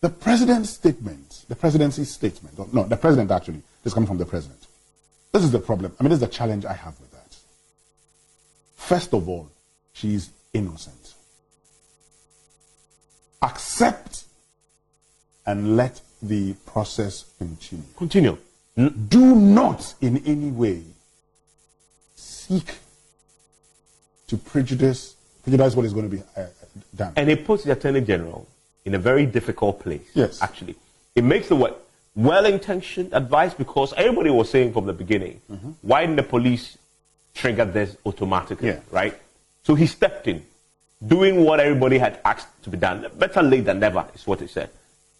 the 0.00 0.08
president's 0.08 0.70
statement, 0.70 1.44
the 1.48 1.56
presidency's 1.56 2.10
statement, 2.10 2.74
no, 2.74 2.84
the 2.84 2.96
president 2.96 3.30
actually, 3.30 3.62
this 3.84 3.94
coming 3.94 4.06
from 4.06 4.18
the 4.18 4.26
president. 4.26 4.66
This 5.32 5.44
is 5.44 5.50
the 5.50 5.60
problem. 5.60 5.94
I 5.98 6.02
mean, 6.02 6.10
this 6.10 6.16
is 6.16 6.28
the 6.28 6.34
challenge 6.34 6.64
I 6.64 6.74
have 6.74 6.98
with 7.00 7.10
that. 7.12 7.36
First 8.76 9.14
of 9.14 9.28
all, 9.28 9.50
she's 9.92 10.30
innocent. 10.52 11.14
Accept 13.40 14.24
and 15.46 15.76
let 15.76 16.00
the 16.22 16.54
process 16.66 17.24
continue. 17.38 17.84
Continue. 17.96 18.38
Do 18.76 19.34
not 19.34 19.94
in 20.00 20.18
any 20.26 20.50
way 20.50 20.82
seek 22.14 22.74
to 24.28 24.36
prejudice 24.36 25.16
prejudice 25.42 25.74
what 25.74 25.84
is 25.84 25.92
going 25.92 26.10
to 26.10 26.16
be 26.16 26.22
uh, 26.36 26.46
done. 26.94 27.12
And 27.16 27.28
it 27.28 27.44
puts 27.44 27.64
the 27.64 27.72
Attorney 27.72 28.00
General 28.00 28.46
in 28.84 28.94
a 28.94 28.98
very 28.98 29.26
difficult 29.26 29.80
place. 29.80 30.08
Yes. 30.14 30.40
Actually. 30.42 30.76
It 31.14 31.24
makes 31.24 31.48
the 31.48 31.56
what 31.56 31.84
well 32.14 32.44
intentioned 32.44 33.12
advice 33.12 33.54
because 33.54 33.92
everybody 33.94 34.30
was 34.30 34.50
saying 34.50 34.72
from 34.72 34.86
the 34.86 34.92
beginning, 34.92 35.40
why 35.82 36.02
didn't 36.02 36.16
the 36.16 36.22
police 36.22 36.78
trigger 37.34 37.64
this 37.64 37.96
automatically? 38.04 38.68
Yeah. 38.68 38.80
Right? 38.90 39.18
So 39.62 39.74
he 39.74 39.86
stepped 39.86 40.26
in, 40.28 40.44
doing 41.06 41.44
what 41.44 41.60
everybody 41.60 41.98
had 41.98 42.20
asked 42.24 42.48
to 42.64 42.70
be 42.70 42.76
done. 42.76 43.06
Better 43.16 43.42
late 43.42 43.64
than 43.64 43.80
never 43.80 44.06
is 44.14 44.26
what 44.26 44.40
he 44.40 44.46
said. 44.46 44.70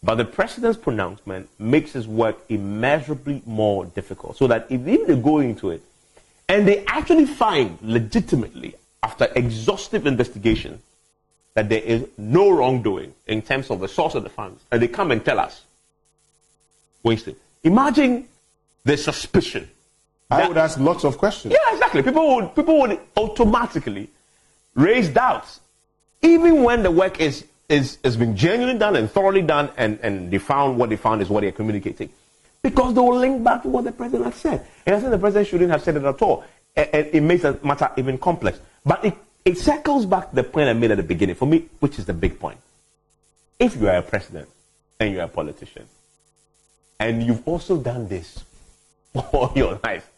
But 0.01 0.15
the 0.15 0.25
president's 0.25 0.77
pronouncement 0.77 1.49
makes 1.57 1.93
his 1.93 2.07
work 2.07 2.37
immeasurably 2.49 3.41
more 3.45 3.85
difficult. 3.85 4.35
So 4.35 4.47
that 4.47 4.67
if 4.69 4.85
even 4.85 5.07
they 5.07 5.15
go 5.15 5.39
into 5.39 5.69
it 5.69 5.81
and 6.49 6.67
they 6.67 6.85
actually 6.85 7.25
find 7.25 7.77
legitimately, 7.81 8.75
after 9.03 9.27
exhaustive 9.35 10.07
investigation, 10.07 10.81
that 11.55 11.69
there 11.69 11.81
is 11.81 12.07
no 12.17 12.49
wrongdoing 12.49 13.13
in 13.27 13.41
terms 13.41 13.69
of 13.69 13.79
the 13.81 13.87
source 13.87 14.15
of 14.15 14.23
the 14.23 14.29
funds, 14.29 14.63
and 14.71 14.81
they 14.81 14.87
come 14.87 15.11
and 15.11 15.23
tell 15.23 15.39
us, 15.39 15.61
Winston, 17.03 17.35
imagine 17.63 18.27
the 18.85 18.97
suspicion. 18.97 19.69
I 20.31 20.37
that- 20.37 20.47
would 20.47 20.57
ask 20.57 20.79
lots 20.79 21.03
of 21.03 21.17
questions. 21.17 21.53
yeah, 21.53 21.73
exactly. 21.73 22.01
People 22.01 22.35
would 22.35 22.55
people 22.55 22.79
would 22.79 22.97
automatically 23.17 24.09
raise 24.73 25.09
doubts, 25.09 25.59
even 26.21 26.63
when 26.63 26.81
the 26.81 26.89
work 26.89 27.19
is 27.19 27.45
is 27.69 27.97
has 28.03 28.15
been 28.17 28.35
genuinely 28.35 28.79
done 28.79 28.95
and 28.95 29.11
thoroughly 29.11 29.41
done, 29.41 29.69
and 29.77 29.99
and 30.01 30.31
they 30.31 30.39
found 30.39 30.77
what 30.79 30.89
they 30.89 30.95
found 30.95 31.21
is 31.21 31.29
what 31.29 31.41
they're 31.41 31.51
communicating, 31.51 32.09
because 32.61 32.93
they 32.95 33.01
will 33.01 33.17
link 33.17 33.43
back 33.43 33.61
to 33.63 33.67
what 33.67 33.83
the 33.83 33.91
president 33.91 34.25
has 34.25 34.35
said. 34.35 34.65
And 34.85 34.95
I 34.95 34.99
think 34.99 35.11
the 35.11 35.19
president 35.19 35.47
shouldn't 35.49 35.71
have 35.71 35.83
said 35.83 35.97
it 35.97 36.03
at 36.03 36.21
all, 36.21 36.43
and 36.75 36.87
it 36.93 37.21
makes 37.21 37.43
the 37.43 37.59
matter 37.63 37.91
even 37.97 38.17
complex. 38.17 38.59
But 38.85 39.05
it 39.05 39.17
it 39.45 39.57
circles 39.57 40.05
back 40.05 40.29
to 40.29 40.35
the 40.35 40.43
point 40.43 40.69
I 40.69 40.73
made 40.73 40.91
at 40.91 40.97
the 40.97 41.03
beginning 41.03 41.35
for 41.35 41.45
me, 41.45 41.65
which 41.79 41.99
is 41.99 42.05
the 42.05 42.13
big 42.13 42.39
point. 42.39 42.59
If 43.59 43.75
you 43.75 43.87
are 43.87 43.97
a 43.97 44.01
president 44.01 44.49
and 44.99 45.13
you're 45.13 45.23
a 45.23 45.27
politician, 45.27 45.87
and 46.99 47.23
you've 47.23 47.45
also 47.47 47.77
done 47.77 48.07
this 48.07 48.43
all 49.15 49.51
your 49.55 49.79
life, 49.83 50.09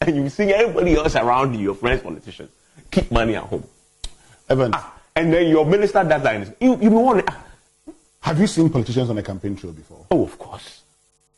and 0.00 0.16
you've 0.16 0.32
seen 0.32 0.50
everybody 0.50 0.94
else 0.94 1.16
around 1.16 1.54
you, 1.54 1.60
your 1.60 1.74
friends, 1.74 2.02
politicians, 2.02 2.50
keep 2.90 3.10
money 3.10 3.36
at 3.36 3.44
home, 3.44 3.64
Evans, 4.48 4.74
ah, 4.76 4.94
and 5.14 5.32
then 5.32 5.48
your 5.48 5.66
minister 5.66 6.02
does 6.04 6.22
that, 6.22 6.56
you 6.60 6.78
you 6.80 6.90
want 6.90 7.24
ah, 7.28 7.44
to, 7.86 7.94
have 8.20 8.40
you 8.40 8.46
seen 8.46 8.70
politicians 8.70 9.10
on 9.10 9.18
a 9.18 9.22
campaign 9.22 9.54
trail 9.54 9.72
before? 9.72 10.06
oh, 10.10 10.24
of 10.24 10.38
course, 10.38 10.81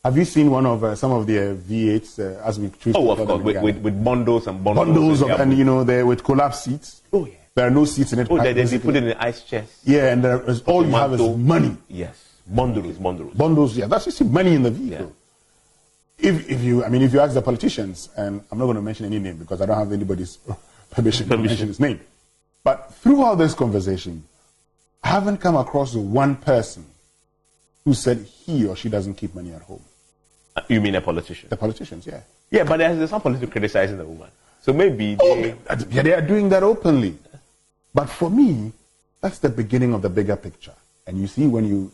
Have 0.05 0.19
you 0.19 0.25
seen 0.25 0.51
one 0.51 0.67
of 0.67 0.83
uh, 0.83 0.93
some 0.93 1.11
of 1.11 1.25
the 1.25 1.39
uh, 1.39 1.55
V8s 1.55 2.19
uh, 2.19 2.45
as 2.45 2.59
we 2.59 2.69
choose? 2.69 2.93
oh, 2.95 3.15
to 3.15 3.21
of 3.23 3.27
course, 3.27 3.41
with, 3.41 3.59
with, 3.63 3.77
with 3.77 4.03
bundles 4.03 4.45
and 4.45 4.63
bundles, 4.63 4.85
bundles 4.85 5.21
of, 5.23 5.29
yeah. 5.29 5.41
and 5.41 5.57
you 5.57 5.63
know 5.63 5.83
they're 5.83 6.05
with 6.05 6.23
collapsed 6.23 6.65
seats. 6.65 7.01
oh 7.11 7.25
yeah, 7.25 7.33
There 7.55 7.65
are 7.65 7.71
no 7.71 7.85
seats 7.85 8.13
in 8.13 8.19
it. 8.19 8.27
oh, 8.29 8.37
they, 8.37 8.53
they, 8.53 8.77
put 8.77 8.95
it 8.95 8.99
in 8.99 9.05
the 9.05 9.23
ice 9.23 9.41
chest. 9.41 9.79
Yeah, 9.83 10.13
and 10.13 10.23
there 10.23 10.47
is, 10.47 10.61
all 10.61 10.85
you 10.85 10.91
have 10.91 11.11
is 11.13 11.21
money. 11.35 11.75
Yes, 11.87 12.23
bundles, 12.45 12.97
bundles. 12.99 13.33
Bundles, 13.33 13.75
yeah, 13.75 13.87
that's 13.87 14.05
just 14.05 14.23
money 14.25 14.53
in 14.53 14.61
the 14.61 14.69
vehicle. 14.69 15.11
If, 16.19 16.51
if 16.51 16.61
you, 16.61 16.85
I 16.85 16.89
mean, 16.89 17.01
if 17.01 17.11
you 17.11 17.19
ask 17.19 17.33
the 17.33 17.41
politicians, 17.41 18.09
and 18.15 18.43
I'm 18.51 18.59
not 18.59 18.65
going 18.65 18.75
to 18.75 18.83
mention 18.83 19.07
any 19.07 19.17
name 19.17 19.37
because 19.37 19.59
I 19.59 19.65
don't 19.65 19.77
have 19.79 19.91
anybody's 19.91 20.37
permission, 20.91 21.27
to 21.29 21.37
mention 21.39 21.67
his 21.67 21.79
name, 21.79 21.99
but 22.63 22.93
throughout 22.93 23.39
this 23.39 23.55
conversation, 23.55 24.23
I 25.03 25.07
haven't 25.07 25.37
come 25.37 25.55
across 25.55 25.95
one 25.95 26.35
person 26.35 26.85
who 27.85 27.95
said 27.95 28.19
he 28.19 28.67
or 28.67 28.75
she 28.75 28.87
doesn't 28.87 29.15
keep 29.15 29.33
money 29.33 29.51
at 29.51 29.63
home. 29.63 29.81
You 30.69 30.81
mean 30.81 30.95
a 30.95 31.01
politician? 31.01 31.49
The 31.49 31.57
politicians, 31.57 32.07
yeah. 32.07 32.21
Yeah, 32.49 32.63
but 32.63 32.77
there's, 32.77 32.97
there's 32.97 33.09
some 33.09 33.21
politicians 33.21 33.51
criticizing 33.51 33.97
the 33.97 34.05
woman. 34.05 34.29
So 34.61 34.73
maybe 34.73 35.17
Oh, 35.19 35.35
they, 35.35 35.55
yeah, 35.89 36.01
they 36.01 36.13
are 36.13 36.21
doing 36.21 36.49
that 36.49 36.63
openly. 36.63 37.17
But 37.93 38.09
for 38.09 38.29
me, 38.29 38.71
that's 39.21 39.39
the 39.39 39.49
beginning 39.49 39.93
of 39.93 40.01
the 40.01 40.09
bigger 40.09 40.35
picture. 40.35 40.73
And 41.07 41.19
you 41.19 41.27
see, 41.27 41.47
when 41.47 41.65
you, 41.65 41.91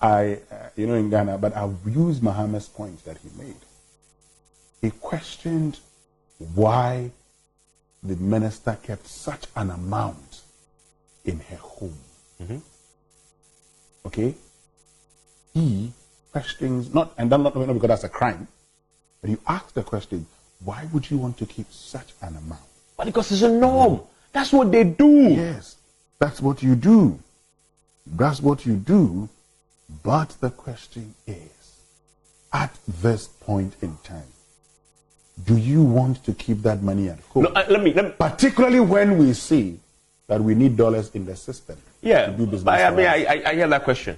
I, 0.00 0.38
uh, 0.50 0.68
you 0.76 0.86
know, 0.86 0.94
in 0.94 1.10
Ghana, 1.10 1.38
but 1.38 1.56
I've 1.56 1.76
used 1.86 2.22
Muhammad's 2.22 2.68
point 2.68 3.04
that 3.04 3.18
he 3.18 3.30
made. 3.38 3.56
He 4.80 4.90
questioned 4.90 5.80
why 6.54 7.10
the 8.02 8.16
minister 8.16 8.78
kept 8.82 9.06
such 9.06 9.46
an 9.56 9.70
amount 9.70 10.42
in 11.24 11.40
her 11.40 11.56
home. 11.56 11.98
Okay? 14.06 14.34
He 15.54 15.92
questions, 16.44 16.92
not, 16.92 17.12
and 17.16 17.30
not, 17.30 17.42
not 17.42 17.54
because 17.54 17.88
that's 17.88 18.04
a 18.04 18.08
crime, 18.08 18.48
but 19.20 19.30
you 19.30 19.38
ask 19.46 19.72
the 19.72 19.84
question, 19.84 20.26
why 20.64 20.80
would 20.92 21.08
you 21.08 21.16
want 21.16 21.38
to 21.38 21.46
keep 21.46 21.70
such 21.70 22.08
an 22.22 22.36
amount? 22.36 22.60
but 22.96 23.06
because 23.06 23.30
it's 23.32 23.42
a 23.42 23.48
norm. 23.48 24.00
That's 24.32 24.52
what 24.52 24.70
they 24.72 24.82
do. 24.84 25.28
Yes, 25.30 25.76
that's 26.18 26.40
what 26.40 26.60
you 26.62 26.74
do. 26.74 27.18
That's 28.06 28.40
what 28.40 28.66
you 28.66 28.74
do. 28.74 29.28
But 30.02 30.30
the 30.40 30.50
question 30.50 31.14
is, 31.26 31.80
at 32.52 32.72
this 33.02 33.28
point 33.28 33.74
in 33.80 33.96
time, 34.02 34.30
do 35.44 35.56
you 35.56 35.82
want 35.82 36.24
to 36.24 36.32
keep 36.32 36.62
that 36.62 36.82
money 36.82 37.08
at 37.08 37.20
home? 37.30 37.44
No, 37.44 37.50
uh, 37.50 37.64
let 37.68 37.82
me 37.82 37.92
let 37.92 38.04
me 38.06 38.10
Particularly 38.18 38.80
when 38.80 39.18
we 39.18 39.32
see 39.34 39.78
that 40.26 40.40
we 40.40 40.54
need 40.54 40.76
dollars 40.76 41.10
in 41.14 41.26
the 41.26 41.36
system 41.36 41.76
Yeah, 42.02 42.26
to 42.26 42.32
do 42.32 42.44
business. 42.46 42.62
but 42.64 42.80
I 42.80 42.90
mean. 42.90 43.06
I, 43.06 43.24
I, 43.24 43.42
I 43.50 43.54
hear 43.54 43.68
that 43.68 43.84
question. 43.84 44.16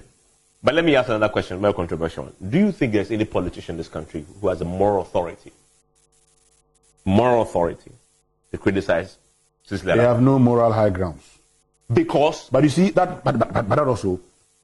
But 0.63 0.73
let 0.75 0.83
me 0.83 0.95
ask 0.95 1.07
another 1.09 1.29
question, 1.29 1.59
very 1.61 1.73
controversial 1.73 2.25
one. 2.25 2.33
Do 2.49 2.57
you 2.57 2.71
think 2.71 2.93
there's 2.93 3.11
any 3.11 3.25
politician 3.25 3.73
in 3.73 3.77
this 3.77 3.87
country 3.87 4.25
who 4.41 4.47
has 4.47 4.61
a 4.61 4.65
moral 4.65 5.01
authority, 5.01 5.51
moral 7.05 7.43
authority, 7.43 7.91
to 8.51 8.57
criticize 8.57 9.17
they 9.69 9.97
have 9.97 10.21
no 10.21 10.39
moral 10.39 10.71
high 10.71 10.89
grounds. 10.89 11.39
Because 11.91 12.49
But 12.49 12.63
you 12.63 12.69
see 12.69 12.89
that, 12.91 13.23
but, 13.23 13.37
but, 13.37 13.53
but, 13.53 13.69
but 13.69 13.75
that 13.75 13.87
also, 13.87 14.19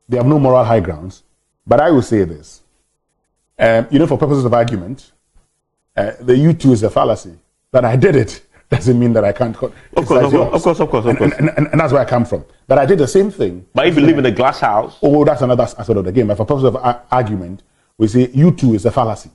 they 0.08 0.18
have 0.18 0.26
no 0.26 0.40
moral 0.40 0.64
high 0.64 0.80
grounds. 0.80 1.24
But 1.68 1.82
I 1.82 1.92
will 1.92 2.02
say 2.02 2.24
this, 2.24 2.62
um, 3.60 3.88
you 3.92 4.00
know, 4.00 4.08
for 4.08 4.18
purposes 4.18 4.46
of 4.46 4.54
argument, 4.54 5.12
uh, 5.96 6.14
the 6.20 6.38
U 6.38 6.54
two 6.54 6.72
is 6.72 6.84
a 6.84 6.90
fallacy. 6.90 7.38
That 7.72 7.86
I 7.86 7.96
did 7.96 8.16
it 8.16 8.42
doesn't 8.74 9.00
mean 9.00 9.14
that 9.14 9.24
I 9.24 9.32
can't. 9.32 9.56
co- 9.56 9.72
Of 9.96 10.06
course, 10.06 10.26
of 10.26 10.32
course, 10.32 10.54
of 10.54 10.62
course, 10.64 10.80
of 10.80 10.90
course, 10.90 11.06
of 11.06 11.10
and, 11.10 11.18
course. 11.18 11.34
And, 11.38 11.50
and, 11.58 11.68
and 11.68 11.80
that's 11.80 11.94
where 11.94 12.02
I 12.02 12.06
come 12.06 12.26
from. 12.26 12.46
That 12.68 12.78
I 12.78 12.86
did 12.86 13.00
the 13.00 13.08
same 13.08 13.32
thing. 13.32 13.66
but 13.74 13.88
if 13.88 13.96
you 13.96 14.02
live 14.02 14.18
in 14.18 14.26
a 14.26 14.32
glass 14.32 14.60
house, 14.60 14.98
Oh, 15.02 15.24
that's 15.26 15.42
another 15.42 15.64
aspect 15.64 15.90
of 15.90 16.06
the 16.06 16.12
game. 16.12 16.28
But 16.28 16.38
for 16.38 16.46
purposes 16.46 16.66
of 16.66 16.76
ar- 16.78 17.02
argument, 17.12 17.64
we 17.98 18.08
say 18.08 18.30
you 18.34 18.52
two 18.52 18.74
is 18.74 18.86
a 18.86 18.92
fallacy. 18.92 19.30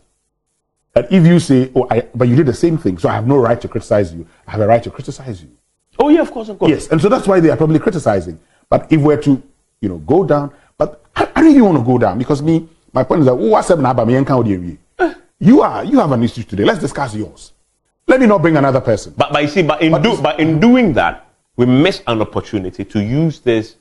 That 0.95 1.13
if 1.13 1.27
you 1.27 1.39
say, 1.39 1.71
oh, 1.77 1.87
I, 1.91 2.03
but 2.15 2.29
you 2.29 2.37
did 2.37 2.47
the 2.47 2.55
same 2.55 2.79
thing, 2.79 2.99
so 2.99 3.09
I 3.09 3.15
have 3.15 3.27
no 3.27 3.37
right 3.37 3.61
to 3.61 3.69
criticize 3.69 4.13
you. 4.13 4.27
I 4.47 4.53
have 4.53 4.61
a 4.61 4.67
right 4.67 4.83
to 4.83 4.91
criticize 4.91 5.43
you. 5.43 5.51
oh 5.99 6.09
yeah, 6.09 6.21
of 6.23 6.31
course, 6.31 6.49
of 6.49 6.59
course. 6.59 6.71
Yes, 6.71 6.89
and 6.89 7.01
so 7.01 7.09
that's 7.09 7.27
why 7.27 7.41
they 7.41 7.51
are 7.51 7.57
probably 7.57 7.79
criticizing. 7.79 8.39
But 8.69 8.91
if 8.93 9.01
we're 9.01 9.21
to, 9.23 9.43
you 9.81 9.89
know, 9.89 9.99
go 9.99 10.25
down, 10.25 10.53
but 10.77 11.03
I, 11.15 11.29
I 11.37 11.49
even 11.49 11.65
want 11.65 11.79
to 11.79 11.85
go 11.85 11.99
down 11.99 12.19
because 12.19 12.43
me, 12.43 12.69
my 12.93 13.05
point 13.05 13.21
is 13.21 13.27
that 13.27 13.33
oh, 13.33 13.49
what's 13.51 13.71
up 13.71 13.79
now? 13.79 13.93
me 14.05 14.17
and 14.17 14.79
eh. 14.99 15.15
You 15.41 15.63
are, 15.63 15.85
you 15.85 16.01
have 16.01 16.11
an 16.11 16.23
issue 16.25 16.43
today. 16.43 16.65
Let's 16.65 16.81
discuss 16.81 17.15
yours. 17.15 17.53
Let 18.09 18.21
me 18.21 18.27
not 18.27 18.41
bring 18.41 18.57
another 18.57 18.81
person. 18.81 19.15
But, 19.17 19.33
but 19.33 19.43
you 19.43 19.49
see, 19.49 19.63
but 19.63 19.83
in, 19.83 19.93
But 19.93 20.03
do, 20.03 20.21
but 20.21 20.41
in 20.41 20.59
doing 20.59 20.95
that, 20.95 21.29
we 21.57 21.67
miss 21.67 22.03
an 22.07 22.23
opportunity 22.23 22.85
to 22.85 23.03
use 23.03 23.41
this 23.41 23.77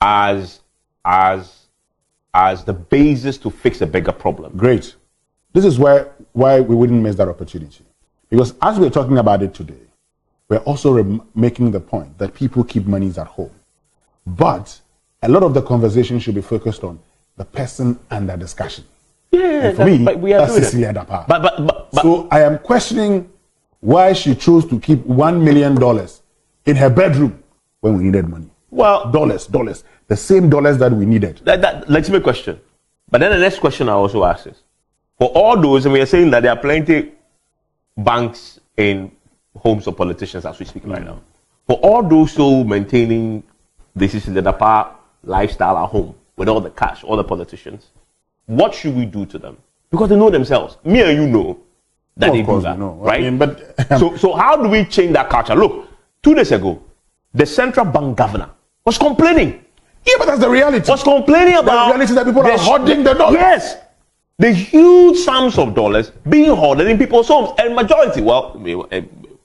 as 0.00 0.60
as 1.04 1.56
as 2.34 2.64
the 2.64 2.72
basis 2.72 3.38
to 3.38 3.50
fix 3.50 3.80
a 3.80 3.86
bigger 3.86 4.12
problem. 4.12 4.56
Great. 4.56 4.94
This 5.52 5.64
is 5.64 5.78
where 5.78 6.12
why 6.32 6.60
we 6.60 6.74
wouldn't 6.74 7.02
miss 7.02 7.16
that 7.16 7.28
opportunity. 7.28 7.84
Because 8.28 8.54
as 8.62 8.78
we're 8.78 8.90
talking 8.90 9.18
about 9.18 9.42
it 9.42 9.54
today, 9.54 9.82
we're 10.48 10.58
also 10.58 10.92
rem- 10.92 11.22
making 11.34 11.70
the 11.70 11.80
point 11.80 12.18
that 12.18 12.34
people 12.34 12.62
keep 12.62 12.86
monies 12.86 13.18
at 13.18 13.26
home. 13.26 13.50
But 14.26 14.78
a 15.22 15.28
lot 15.28 15.42
of 15.42 15.54
the 15.54 15.62
conversation 15.62 16.20
should 16.20 16.34
be 16.34 16.40
focused 16.42 16.84
on 16.84 17.00
the 17.36 17.44
person 17.44 17.98
under 18.10 18.36
discussion. 18.36 18.84
Yeah, 19.30 19.70
for 19.70 19.76
that- 19.78 19.86
me, 19.86 20.04
but 20.04 20.18
we 20.20 20.32
are 20.32 20.40
that's 20.40 20.52
doing 20.52 20.64
Cecilia. 20.64 20.92
Dapaah. 20.92 21.26
But 21.28 21.42
but 21.42 21.66
but, 21.66 21.90
but 21.92 22.02
so 22.02 22.28
I 22.30 22.40
am 22.42 22.58
questioning 22.58 23.30
why 23.80 24.12
she 24.12 24.34
chose 24.34 24.66
to 24.66 24.78
keep 24.80 25.04
one 25.06 25.42
million 25.44 25.74
dollars 25.74 26.22
in 26.66 26.76
her 26.76 26.90
bedroom 26.90 27.42
when 27.80 27.96
we 27.96 28.04
needed 28.04 28.28
money. 28.28 28.50
well, 28.70 29.10
Dollars, 29.10 29.46
dollars, 29.46 29.84
the 30.08 30.16
same 30.16 30.50
dollars 30.50 30.78
that 30.78 30.92
we 30.92 31.06
needed. 31.06 31.40
that, 31.44 31.60
that 31.62 31.88
legitimate 31.88 32.22
question. 32.22 32.60
But 33.10 33.20
then 33.20 33.32
the 33.32 33.38
next 33.38 33.58
question 33.58 33.88
I 33.88 33.92
also 33.92 34.22
ask 34.24 34.46
is, 34.46 34.62
for 35.18 35.28
all 35.28 35.56
those, 35.60 35.84
and 35.86 35.92
we 35.92 36.00
are 36.00 36.06
saying 36.06 36.30
that 36.30 36.40
there 36.42 36.52
are 36.52 36.58
plenty 36.58 37.12
banks 37.96 38.60
in 38.76 39.10
homes 39.56 39.86
of 39.86 39.96
politicians 39.96 40.44
as 40.46 40.58
we 40.58 40.66
speak 40.66 40.84
right 40.86 41.02
mm. 41.02 41.06
now. 41.06 41.20
For 41.66 41.76
all 41.78 42.02
those 42.02 42.32
still 42.32 42.64
maintaining 42.64 43.42
this 43.96 44.14
is 44.14 44.24
the 44.26 44.40
Dapaah 44.42 44.92
lifestyle 45.24 45.76
at 45.78 45.88
home 45.88 46.14
with 46.36 46.48
all 46.48 46.60
the 46.60 46.70
cash, 46.70 47.02
all 47.04 47.16
the 47.16 47.24
politicians, 47.24 47.88
what 48.46 48.74
should 48.74 48.96
we 48.96 49.04
do 49.04 49.26
to 49.26 49.38
them? 49.38 49.56
Because 49.90 50.08
they 50.08 50.16
know 50.16 50.30
themselves. 50.30 50.76
Me 50.84 51.00
and 51.02 51.16
you 51.16 51.26
know 51.28 51.60
that 52.16 52.32
they 52.32 52.42
do 52.42 52.60
that, 52.60 52.78
know. 52.78 53.00
I 53.02 53.06
right? 53.06 53.22
mean, 53.22 53.38
but- 53.38 53.74
so, 53.98 54.16
so 54.16 54.34
how 54.34 54.56
do 54.56 54.68
we 54.68 54.84
change 54.84 55.12
that 55.14 55.28
culture? 55.30 55.54
Look, 55.54 55.88
two 56.22 56.34
days 56.34 56.52
ago, 56.52 56.82
the 57.34 57.46
central 57.46 57.86
bank 57.86 58.16
governor 58.16 58.50
was 58.84 58.98
complaining. 58.98 59.64
Yeah, 60.04 60.14
but 60.18 60.26
that's 60.26 60.40
the 60.40 60.48
reality. 60.48 60.90
Was 60.90 61.02
complaining 61.02 61.56
about 61.56 61.88
reality 61.88 62.04
is 62.10 62.14
that 62.14 62.26
people 62.26 62.42
are 62.42 62.58
hoarding 62.58 63.04
the 63.04 63.14
dollars. 63.14 63.34
Yes, 63.34 63.76
the 64.38 64.50
huge 64.50 65.18
sums 65.18 65.58
of 65.58 65.74
dollars 65.74 66.10
being 66.28 66.54
hoarded 66.56 66.86
in 66.86 66.96
people's 66.96 67.28
homes, 67.28 67.50
and 67.58 67.74
majority. 67.74 68.22
Well, 68.22 68.56
uh, 68.90 69.02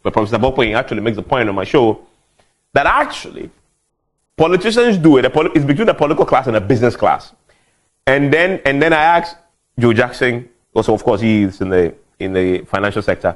Professor 0.09 0.37
Bokwe 0.37 0.75
actually 0.75 1.01
makes 1.01 1.17
the 1.17 1.23
point 1.23 1.49
on 1.49 1.55
my 1.55 1.65
show 1.65 1.99
that 2.73 2.85
actually 2.85 3.49
politicians 4.37 4.97
do 4.97 5.17
it. 5.17 5.25
It's 5.25 5.65
between 5.65 5.87
the 5.87 5.93
political 5.93 6.25
class 6.25 6.47
and 6.47 6.55
the 6.55 6.61
business 6.61 6.95
class. 6.95 7.33
And 8.07 8.31
then, 8.31 8.61
and 8.65 8.81
then 8.81 8.93
I 8.93 9.01
asked 9.01 9.37
Joe 9.79 9.93
Jackson, 9.93 10.49
also 10.73 10.93
of 10.93 11.03
course 11.03 11.21
he 11.21 11.43
is 11.43 11.61
in 11.61 11.69
the 11.69 11.93
in 12.19 12.33
the 12.33 12.59
financial 12.65 13.01
sector, 13.01 13.35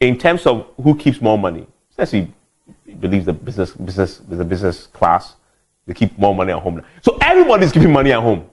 in 0.00 0.18
terms 0.18 0.46
of 0.46 0.66
who 0.82 0.96
keeps 0.96 1.20
more 1.20 1.38
money. 1.38 1.66
Says 1.90 2.10
he 2.10 2.32
believes 3.00 3.26
the 3.26 3.32
business 3.32 3.72
business 3.72 4.18
the 4.18 4.44
business 4.44 4.86
class 4.86 5.34
they 5.88 5.94
keep 5.94 6.16
more 6.18 6.34
money 6.34 6.52
at 6.52 6.58
home. 6.58 6.82
So 7.00 7.16
everybody's 7.22 7.72
keeping 7.72 7.92
money 7.92 8.12
at 8.12 8.20
home. 8.20 8.48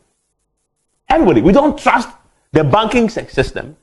Everybody. 1.10 1.42
We 1.42 1.52
don't 1.52 1.78
trust 1.78 2.10
the 2.54 2.64
banking 2.64 3.10
system. 3.10 3.76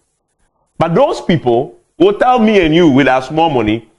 But 0.78 0.94
those 0.94 1.20
people 1.20 1.78
will 1.98 2.14
tell 2.14 2.38
me 2.38 2.64
and 2.64 2.74
you 2.74 2.88
with 2.88 3.06
our 3.06 3.20
small 3.20 3.50
money 3.50 3.90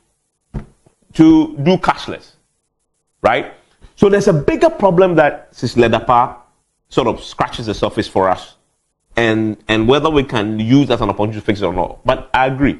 to 1.13 1.55
do 1.57 1.77
cashless. 1.77 2.31
Right? 3.21 3.53
So 3.95 4.09
there's 4.09 4.27
a 4.27 4.33
bigger 4.33 4.71
problem 4.71 5.13
that 5.15 5.49
Sis 5.51 5.75
Ledapa 5.75 6.37
sort 6.93 7.07
of 7.07 7.23
scratches 7.23 7.65
the 7.65 7.73
surface 7.73 8.07
for 8.07 8.29
us. 8.29 8.55
And, 9.15 9.57
and 9.67 9.87
whether 9.87 10.09
we 10.09 10.23
can 10.23 10.59
use 10.59 10.87
that 10.87 10.95
as 10.95 11.01
an 11.01 11.09
opportunity 11.09 11.39
to 11.39 11.45
fix 11.45 11.61
it 11.61 11.65
or 11.65 11.73
not. 11.73 12.05
But 12.05 12.29
I 12.33 12.47
agree. 12.47 12.79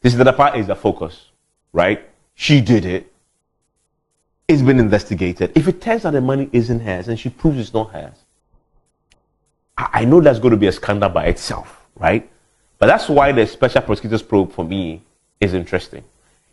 This 0.00 0.14
Ledapa 0.14 0.16
is 0.16 0.26
the 0.26 0.32
part 0.32 0.52
that 0.54 0.60
is 0.60 0.66
the 0.68 0.74
focus. 0.74 1.30
Right? 1.72 2.08
She 2.34 2.60
did 2.60 2.84
it. 2.86 3.12
It's 4.48 4.62
been 4.62 4.78
investigated. 4.78 5.52
If 5.54 5.68
it 5.68 5.80
turns 5.80 6.04
out 6.04 6.12
the 6.12 6.20
money 6.20 6.48
isn't 6.52 6.80
hers 6.80 7.08
and 7.08 7.20
she 7.20 7.28
proves 7.28 7.58
it's 7.58 7.74
not 7.74 7.90
hers, 7.92 8.16
I 9.76 10.04
know 10.04 10.20
that's 10.20 10.38
going 10.38 10.50
to 10.52 10.56
be 10.56 10.66
a 10.66 10.72
scandal 10.72 11.08
by 11.08 11.26
itself, 11.26 11.86
right? 11.96 12.28
But 12.78 12.86
that's 12.86 13.08
why 13.08 13.32
the 13.32 13.46
special 13.46 13.82
prosecutor's 13.82 14.22
probe 14.22 14.52
for 14.52 14.64
me 14.64 15.02
is 15.40 15.54
interesting. 15.54 16.04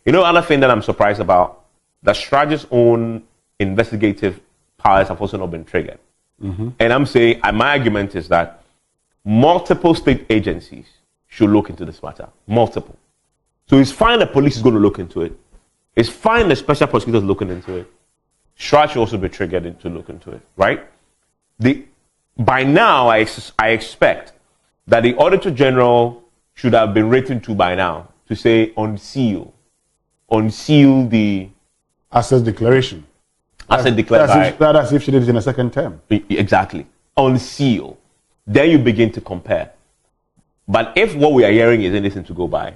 You 0.04 0.12
know, 0.12 0.24
another 0.24 0.46
thing 0.46 0.60
that 0.60 0.70
I'm 0.70 0.82
surprised 0.82 1.20
about, 1.20 1.64
the 2.02 2.12
Strategi's 2.12 2.66
own 2.70 3.24
investigative 3.58 4.40
powers 4.78 5.08
have 5.08 5.20
also 5.20 5.36
not 5.36 5.50
been 5.50 5.64
triggered. 5.64 5.98
Mm-hmm. 6.42 6.68
And 6.78 6.92
I'm 6.92 7.06
saying, 7.06 7.40
my 7.54 7.70
argument 7.70 8.14
is 8.14 8.28
that 8.28 8.62
multiple 9.24 9.94
state 9.94 10.26
agencies 10.30 10.86
should 11.26 11.50
look 11.50 11.70
into 11.70 11.84
this 11.84 12.02
matter. 12.02 12.28
Multiple. 12.46 12.96
So 13.68 13.78
it's 13.78 13.92
fine 13.92 14.18
the 14.18 14.26
police 14.26 14.56
is 14.56 14.62
going 14.62 14.74
to 14.74 14.80
look 14.80 14.98
into 14.98 15.22
it. 15.22 15.38
It's 15.94 16.08
fine 16.08 16.48
the 16.48 16.56
special 16.56 16.86
prosecutors 16.86 17.22
looking 17.22 17.50
into 17.50 17.76
it. 17.76 17.92
CHRAJ 18.58 18.90
should 18.90 19.00
also 19.00 19.16
be 19.16 19.28
triggered 19.28 19.80
to 19.80 19.88
look 19.88 20.08
into 20.08 20.30
it, 20.32 20.40
right? 20.56 20.86
The 21.58 21.84
by 22.38 22.62
now, 22.62 23.08
I, 23.08 23.26
I 23.58 23.70
expect 23.70 24.32
that 24.86 25.02
the 25.02 25.14
Auditor 25.16 25.50
General 25.50 26.24
should 26.54 26.72
have 26.72 26.94
been 26.94 27.08
written 27.08 27.40
to 27.42 27.54
by 27.54 27.74
now 27.74 28.08
to 28.28 28.36
say 28.36 28.72
unseal, 28.76 29.52
unseal 30.30 31.06
the 31.06 31.48
asset 32.10 32.44
declaration. 32.44 33.06
Declaration. 33.70 34.38
That's, 34.38 34.52
if, 34.52 34.58
that's 34.58 34.92
if 34.92 35.02
she 35.02 35.10
did 35.10 35.22
it 35.22 35.28
in 35.28 35.36
a 35.36 35.42
second 35.42 35.72
term. 35.72 36.00
Exactly. 36.10 36.86
Unseal. 37.16 37.96
Then 38.46 38.70
you 38.70 38.78
begin 38.78 39.12
to 39.12 39.20
compare. 39.20 39.70
But 40.66 40.92
if 40.96 41.14
what 41.14 41.32
we 41.32 41.44
are 41.44 41.52
hearing 41.52 41.82
is 41.82 41.94
anything 41.94 42.24
to 42.24 42.34
go 42.34 42.48
by, 42.48 42.74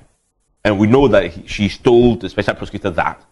and 0.65 0.79
we 0.79 0.87
know 0.87 1.09
that 1.09 1.31
he, 1.31 1.47
she 1.47 1.69
told 1.69 2.21
the 2.21 2.29
special 2.29 2.55
prosecutor 2.55 2.91
that, 2.91 3.23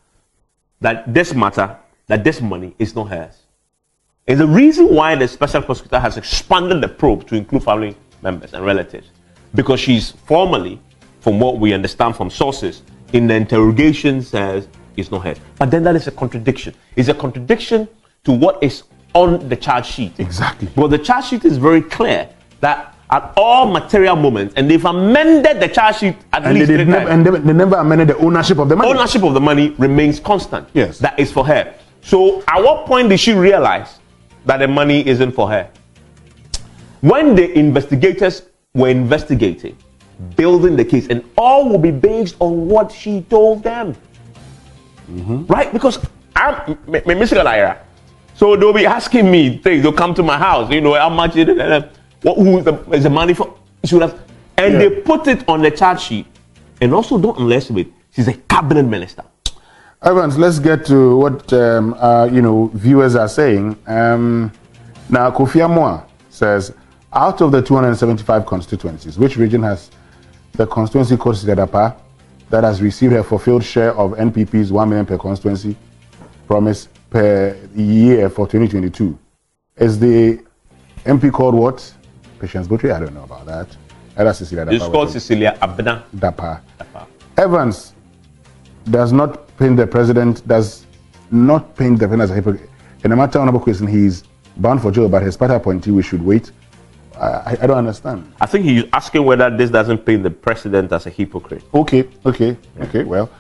that 0.81 1.12
this 1.12 1.35
matter, 1.35 1.77
that 2.07 2.25
this 2.25 2.40
money 2.40 2.75
is 2.79 2.94
not 2.94 3.09
hers 3.09 3.42
is 4.27 4.38
the 4.38 4.46
reason 4.46 4.94
why 4.94 5.14
the 5.16 5.27
special 5.27 5.62
prosecutor 5.62 5.98
has 5.98 6.16
expanded 6.16 6.81
the 6.81 6.88
probe 6.88 7.27
to 7.27 7.35
include 7.35 7.64
family 7.64 7.96
members 8.22 8.55
and 8.55 8.64
relatives. 8.64 9.09
Because 9.55 9.81
she's 9.81 10.12
formally, 10.12 10.81
from 11.20 11.40
what 11.40 11.59
we 11.59 11.72
understand 11.72 12.16
from 12.16 12.31
sources, 12.31 12.83
in 13.12 13.27
the 13.27 13.35
interrogation 13.35 14.22
says 14.22 14.68
it's 14.96 15.11
not 15.11 15.24
her. 15.24 15.35
But 15.59 15.70
then 15.70 15.83
that 15.85 15.96
is 15.96 16.07
a 16.07 16.11
contradiction. 16.11 16.74
It's 16.96 17.09
a 17.09 17.14
contradiction 17.14 17.88
to 18.24 18.33
what 18.33 18.62
is 18.62 18.85
on 19.14 19.48
the 19.48 19.57
charge 19.57 19.87
sheet. 19.87 20.18
Exactly. 20.18 20.68
But 20.74 20.88
the 20.88 20.98
charge 20.98 21.26
sheet 21.26 21.44
is 21.44 21.59
very 21.59 21.83
clear 21.83 22.28
that 22.61 22.96
at 23.11 23.33
all 23.37 23.70
material 23.70 24.16
moments, 24.16 24.55
and 24.57 24.70
they've 24.70 24.85
amended 24.85 25.61
the 25.61 25.68
charge 25.68 25.96
sheet 25.96 26.16
at 26.33 26.44
and 26.44 26.59
least 26.59 26.68
they, 26.68 26.83
never, 26.85 27.11
and 27.11 27.26
they, 27.26 27.31
they, 27.31 27.52
never 27.52 27.76
amended 27.76 28.09
the 28.09 28.16
ownership 28.18 28.59
of 28.59 28.68
the 28.70 28.76
money. 28.76 28.90
Ownership 28.90 29.22
of 29.22 29.35
the 29.35 29.40
money 29.40 29.70
remains 29.78 30.18
constant. 30.18 30.66
Yes. 30.72 30.98
That 30.98 31.18
is 31.18 31.31
for 31.31 31.44
her. 31.46 31.74
So 32.00 32.42
at 32.48 32.62
what 32.62 32.87
point 32.87 33.11
did 33.11 33.20
she 33.20 33.33
realize 33.35 33.98
that 34.46 34.59
the 34.59 34.68
money 34.68 35.07
isn't 35.07 35.33
for 35.33 35.48
her. 35.48 35.70
When 37.00 37.35
the 37.35 37.57
investigators 37.59 38.42
were 38.74 38.88
investigating, 38.88 39.76
building 40.37 40.76
the 40.76 40.85
case, 40.85 41.09
and 41.09 41.24
all 41.37 41.68
will 41.68 41.78
be 41.78 41.90
based 41.90 42.37
on 42.40 42.68
what 42.68 42.90
she 42.90 43.22
told 43.22 43.62
them. 43.62 43.94
Mm-hmm. 45.12 45.46
Right? 45.46 45.72
Because 45.72 45.98
I'm 46.35 46.75
Mr. 46.87 47.44
Lyra. 47.44 47.85
So 48.35 48.57
they'll 48.57 48.72
be 48.72 48.87
asking 48.87 49.31
me 49.31 49.59
things. 49.59 49.83
They'll 49.83 49.92
come 49.92 50.14
to 50.14 50.22
my 50.22 50.38
house. 50.38 50.70
You 50.72 50.81
know, 50.81 50.94
how 50.94 51.11
much 51.11 51.37
is 51.37 51.48
it? 51.48 51.90
What, 52.22 52.37
who 52.37 52.59
is 52.59 52.64
the, 52.64 52.90
is 52.92 53.03
the 53.05 53.11
money 53.11 53.35
for? 53.35 53.59
And 53.83 54.75
yeah. 54.75 54.79
they 54.79 54.90
put 55.01 55.27
it 55.27 55.46
on 55.48 55.61
the 55.61 55.70
charge 55.70 56.01
sheet. 56.01 56.27
And 56.81 56.94
also, 56.94 57.18
don't 57.18 57.38
underestimate, 57.38 57.92
she's 58.11 58.29
a 58.29 58.35
cabinet 58.35 58.85
minister. 58.85 59.25
Evans, 60.03 60.37
let's 60.37 60.59
get 60.59 60.85
to 60.87 61.16
what 61.16 61.53
um, 61.53 61.94
uh, 61.94 62.25
you 62.25 62.42
know 62.42 62.70
viewers 62.75 63.14
are 63.14 63.29
saying. 63.29 63.77
Um, 63.87 64.51
now, 65.09 65.31
Kofi 65.31 65.61
Amoah 65.61 66.05
says, 66.29 66.75
out 67.12 67.40
of 67.40 67.53
the 67.53 67.62
275 67.62 68.46
constituencies, 68.46 69.18
which 69.18 69.37
region 69.37 69.62
has 69.62 69.90
the 70.53 70.66
constituency 70.66 71.16
called 71.16 71.37
Sidadapa 71.37 71.96
that 72.52 72.64
has 72.64 72.82
received 72.82 73.14
a 73.14 73.24
fulfilled 73.24 73.64
share 73.64 73.94
of 73.94 74.10
NPP's 74.12 74.70
1 74.70 74.86
million 74.86 75.06
per 75.06 75.16
constituency 75.16 75.74
promise 76.46 76.86
per 77.08 77.56
year 77.74 78.28
for 78.28 78.46
2022? 78.46 79.18
Is 79.78 79.98
the 79.98 80.38
MP 81.06 81.32
called 81.32 81.54
what? 81.54 81.94
Patience 82.38 82.68
Botry? 82.68 82.92
I 82.92 83.00
don't 83.00 83.14
know 83.14 83.24
about 83.24 83.46
that. 83.46 83.74
That's 84.14 84.40
Cecilia 84.40 84.66
Dapaah. 84.66 84.74
It's 84.74 84.84
called 84.84 85.10
Cecilia 85.10 85.56
Abena. 85.62 86.02
Dapaah. 86.14 86.60
Dapaah. 86.78 87.06
Evans 87.38 87.94
does 88.90 89.14
not 89.14 89.48
paint 89.56 89.78
the 89.78 89.86
president, 89.86 90.46
does 90.46 90.84
not 91.30 91.74
paint 91.74 91.98
the 92.00 92.06
president 92.06 92.24
as 92.24 92.30
a 92.32 92.34
hypocrite. 92.34 92.68
In 93.02 93.12
a 93.12 93.16
matter 93.16 93.38
of 93.38 93.62
question, 93.62 93.86
he's 93.86 94.24
bound 94.58 94.82
for 94.82 94.90
jail, 94.90 95.08
but 95.08 95.22
his 95.22 95.38
party 95.38 95.54
appointee, 95.54 95.90
we 95.90 96.02
should 96.02 96.22
wait. 96.22 96.52
I, 97.22 97.56
I, 97.62 97.66
don't 97.66 97.78
understand. 97.78 98.32
I 98.40 98.46
think 98.46 98.64
he's 98.64 98.85
asking 98.92 99.24
whether 99.24 99.48
this 99.56 99.70
doesn't 99.70 99.98
paint 99.98 100.24
the 100.24 100.30
president 100.30 100.92
as 100.92 101.06
a 101.06 101.11
hypocrite. 101.11 101.62
Okay, 101.72 102.08
okay, 102.26 102.56
yeah. 102.76 102.85
okay, 102.85 103.04
well. 103.04 103.30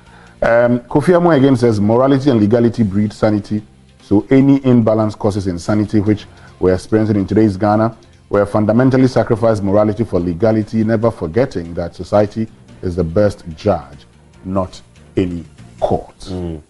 Um, 0.40 0.80
Kofi 0.80 1.14
Amoah 1.14 1.36
again 1.36 1.56
says 1.56 1.80
morality 1.80 2.30
and 2.30 2.40
legality 2.40 2.82
breed 2.82 3.12
sanity. 3.12 3.62
So 4.00 4.26
any 4.30 4.64
imbalance 4.64 5.14
causes 5.14 5.46
insanity, 5.46 6.00
which 6.00 6.26
we're 6.60 6.74
experiencing 6.74 7.16
in 7.16 7.26
today's 7.26 7.56
Ghana. 7.56 7.96
We're 8.28 8.46
fundamentally 8.46 9.08
sacrifice 9.08 9.60
morality 9.60 10.04
for 10.04 10.18
legality, 10.20 10.84
never 10.84 11.10
forgetting 11.10 11.74
that 11.74 11.94
society 11.94 12.48
is 12.82 12.96
the 12.96 13.04
best 13.04 13.44
judge, 13.56 14.06
not 14.44 14.80
any 15.16 15.44
court. 15.80 16.18
Mm. 16.20 16.62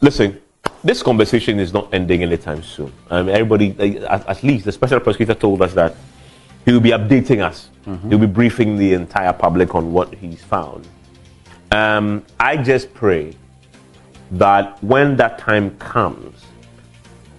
Listen, 0.00 0.40
this 0.82 1.02
conversation 1.02 1.58
is 1.58 1.72
not 1.72 1.92
ending 1.92 2.22
anytime 2.22 2.62
soon. 2.62 2.92
Um, 3.10 3.28
everybody, 3.28 3.70
at, 4.04 4.28
at, 4.28 4.42
least 4.42 4.64
the 4.66 4.72
special 4.72 5.00
prosecutor 5.00 5.34
told 5.34 5.62
us 5.62 5.72
that 5.74 5.94
he 6.64 6.72
will 6.72 6.80
be 6.80 6.90
updating 6.90 7.42
us. 7.42 7.70
Mm-hmm. 7.86 8.08
He'll 8.08 8.18
be 8.18 8.26
briefing 8.26 8.76
the 8.76 8.94
entire 8.94 9.32
public 9.32 9.74
on 9.74 9.92
what 9.92 10.14
he's 10.14 10.42
found. 10.42 10.86
Um, 11.70 12.24
I 12.40 12.56
just 12.56 12.92
pray 12.94 13.34
that 14.32 14.82
when 14.82 15.16
that 15.16 15.38
time 15.38 15.76
comes, 15.78 16.44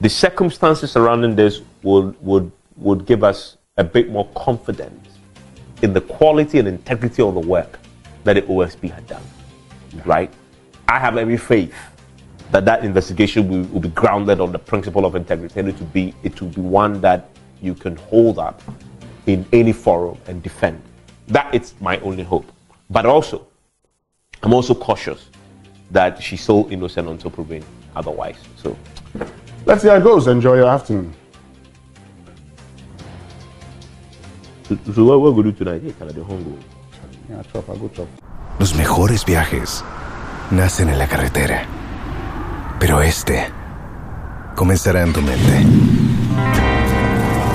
the 0.01 0.09
circumstances 0.09 0.91
surrounding 0.91 1.35
this 1.35 1.61
would, 1.83 2.15
would, 2.21 2.51
would 2.77 3.05
give 3.05 3.23
us 3.23 3.57
a 3.77 3.83
bit 3.83 4.09
more 4.09 4.27
confidence 4.35 5.17
in 5.81 5.93
the 5.93 6.01
quality 6.01 6.59
and 6.59 6.67
integrity 6.67 7.23
of 7.23 7.33
the 7.33 7.39
work 7.39 7.79
that 8.23 8.33
the 8.33 8.41
OSP 8.43 8.91
had 8.91 9.07
done 9.07 9.23
yeah. 9.95 10.01
right? 10.05 10.33
I 10.88 10.99
have 10.99 11.17
every 11.17 11.38
faith 11.38 11.75
that 12.51 12.65
that 12.65 12.85
investigation 12.85 13.47
will, 13.47 13.63
will, 13.73 13.79
be 13.81 13.89
grounded 13.89 14.39
on 14.39 14.51
the 14.51 14.59
principle 14.59 15.05
of 15.05 15.15
integrity 15.15 15.59
and 15.59 15.69
it 15.69 15.79
will 15.79 15.88
be 15.88 16.13
it 16.23 16.39
will 16.39 16.49
be 16.49 16.61
one 16.61 17.01
that 17.01 17.29
you 17.61 17.73
can 17.73 17.95
hold 17.95 18.38
up 18.38 18.61
in 19.25 19.45
any 19.51 19.73
forum 19.73 20.17
and 20.27 20.41
defend. 20.43 20.81
That 21.27 21.53
is 21.53 21.73
my 21.81 21.97
only 21.99 22.23
hope. 22.23 22.51
But 22.89 23.05
also, 23.05 23.47
I'm 24.43 24.53
also 24.53 24.75
cautious 24.75 25.29
that 25.91 26.21
she's 26.21 26.41
so 26.41 26.69
innocent 26.69 27.07
until 27.07 27.31
proven 27.31 27.63
otherwise. 27.95 28.38
So 28.57 28.77
let's 29.65 29.81
see 29.81 29.88
how 29.88 29.95
it 29.95 30.03
goes. 30.03 30.27
Enjoy 30.27 30.55
your 30.55 30.67
afternoon. 30.67 31.13
So, 34.63 34.77
so 34.93 35.05
what 35.05 35.21
we're 35.21 35.31
going 35.31 35.43
to 35.43 35.51
do 35.51 35.63
tonight? 35.63 35.81
Hey, 35.83 35.91
kind 35.93 36.09
of 36.09 36.15
the 36.15 36.23
home 36.23 36.59
Yeah, 37.29 37.41
chop, 37.53 37.69
I'll 37.69 37.77
go 37.77 37.89
chop. 37.89 38.07
Los 38.59 38.73
mejores 38.75 39.25
viajes 39.25 39.83
nacen 40.51 40.89
en 40.89 40.97
la 40.97 41.07
carretera 41.07 41.65
Pero 42.79 43.01
este 43.01 43.51
comenzará 44.55 45.01
en 45.01 45.13
tu 45.13 45.21
mente. 45.21 46.74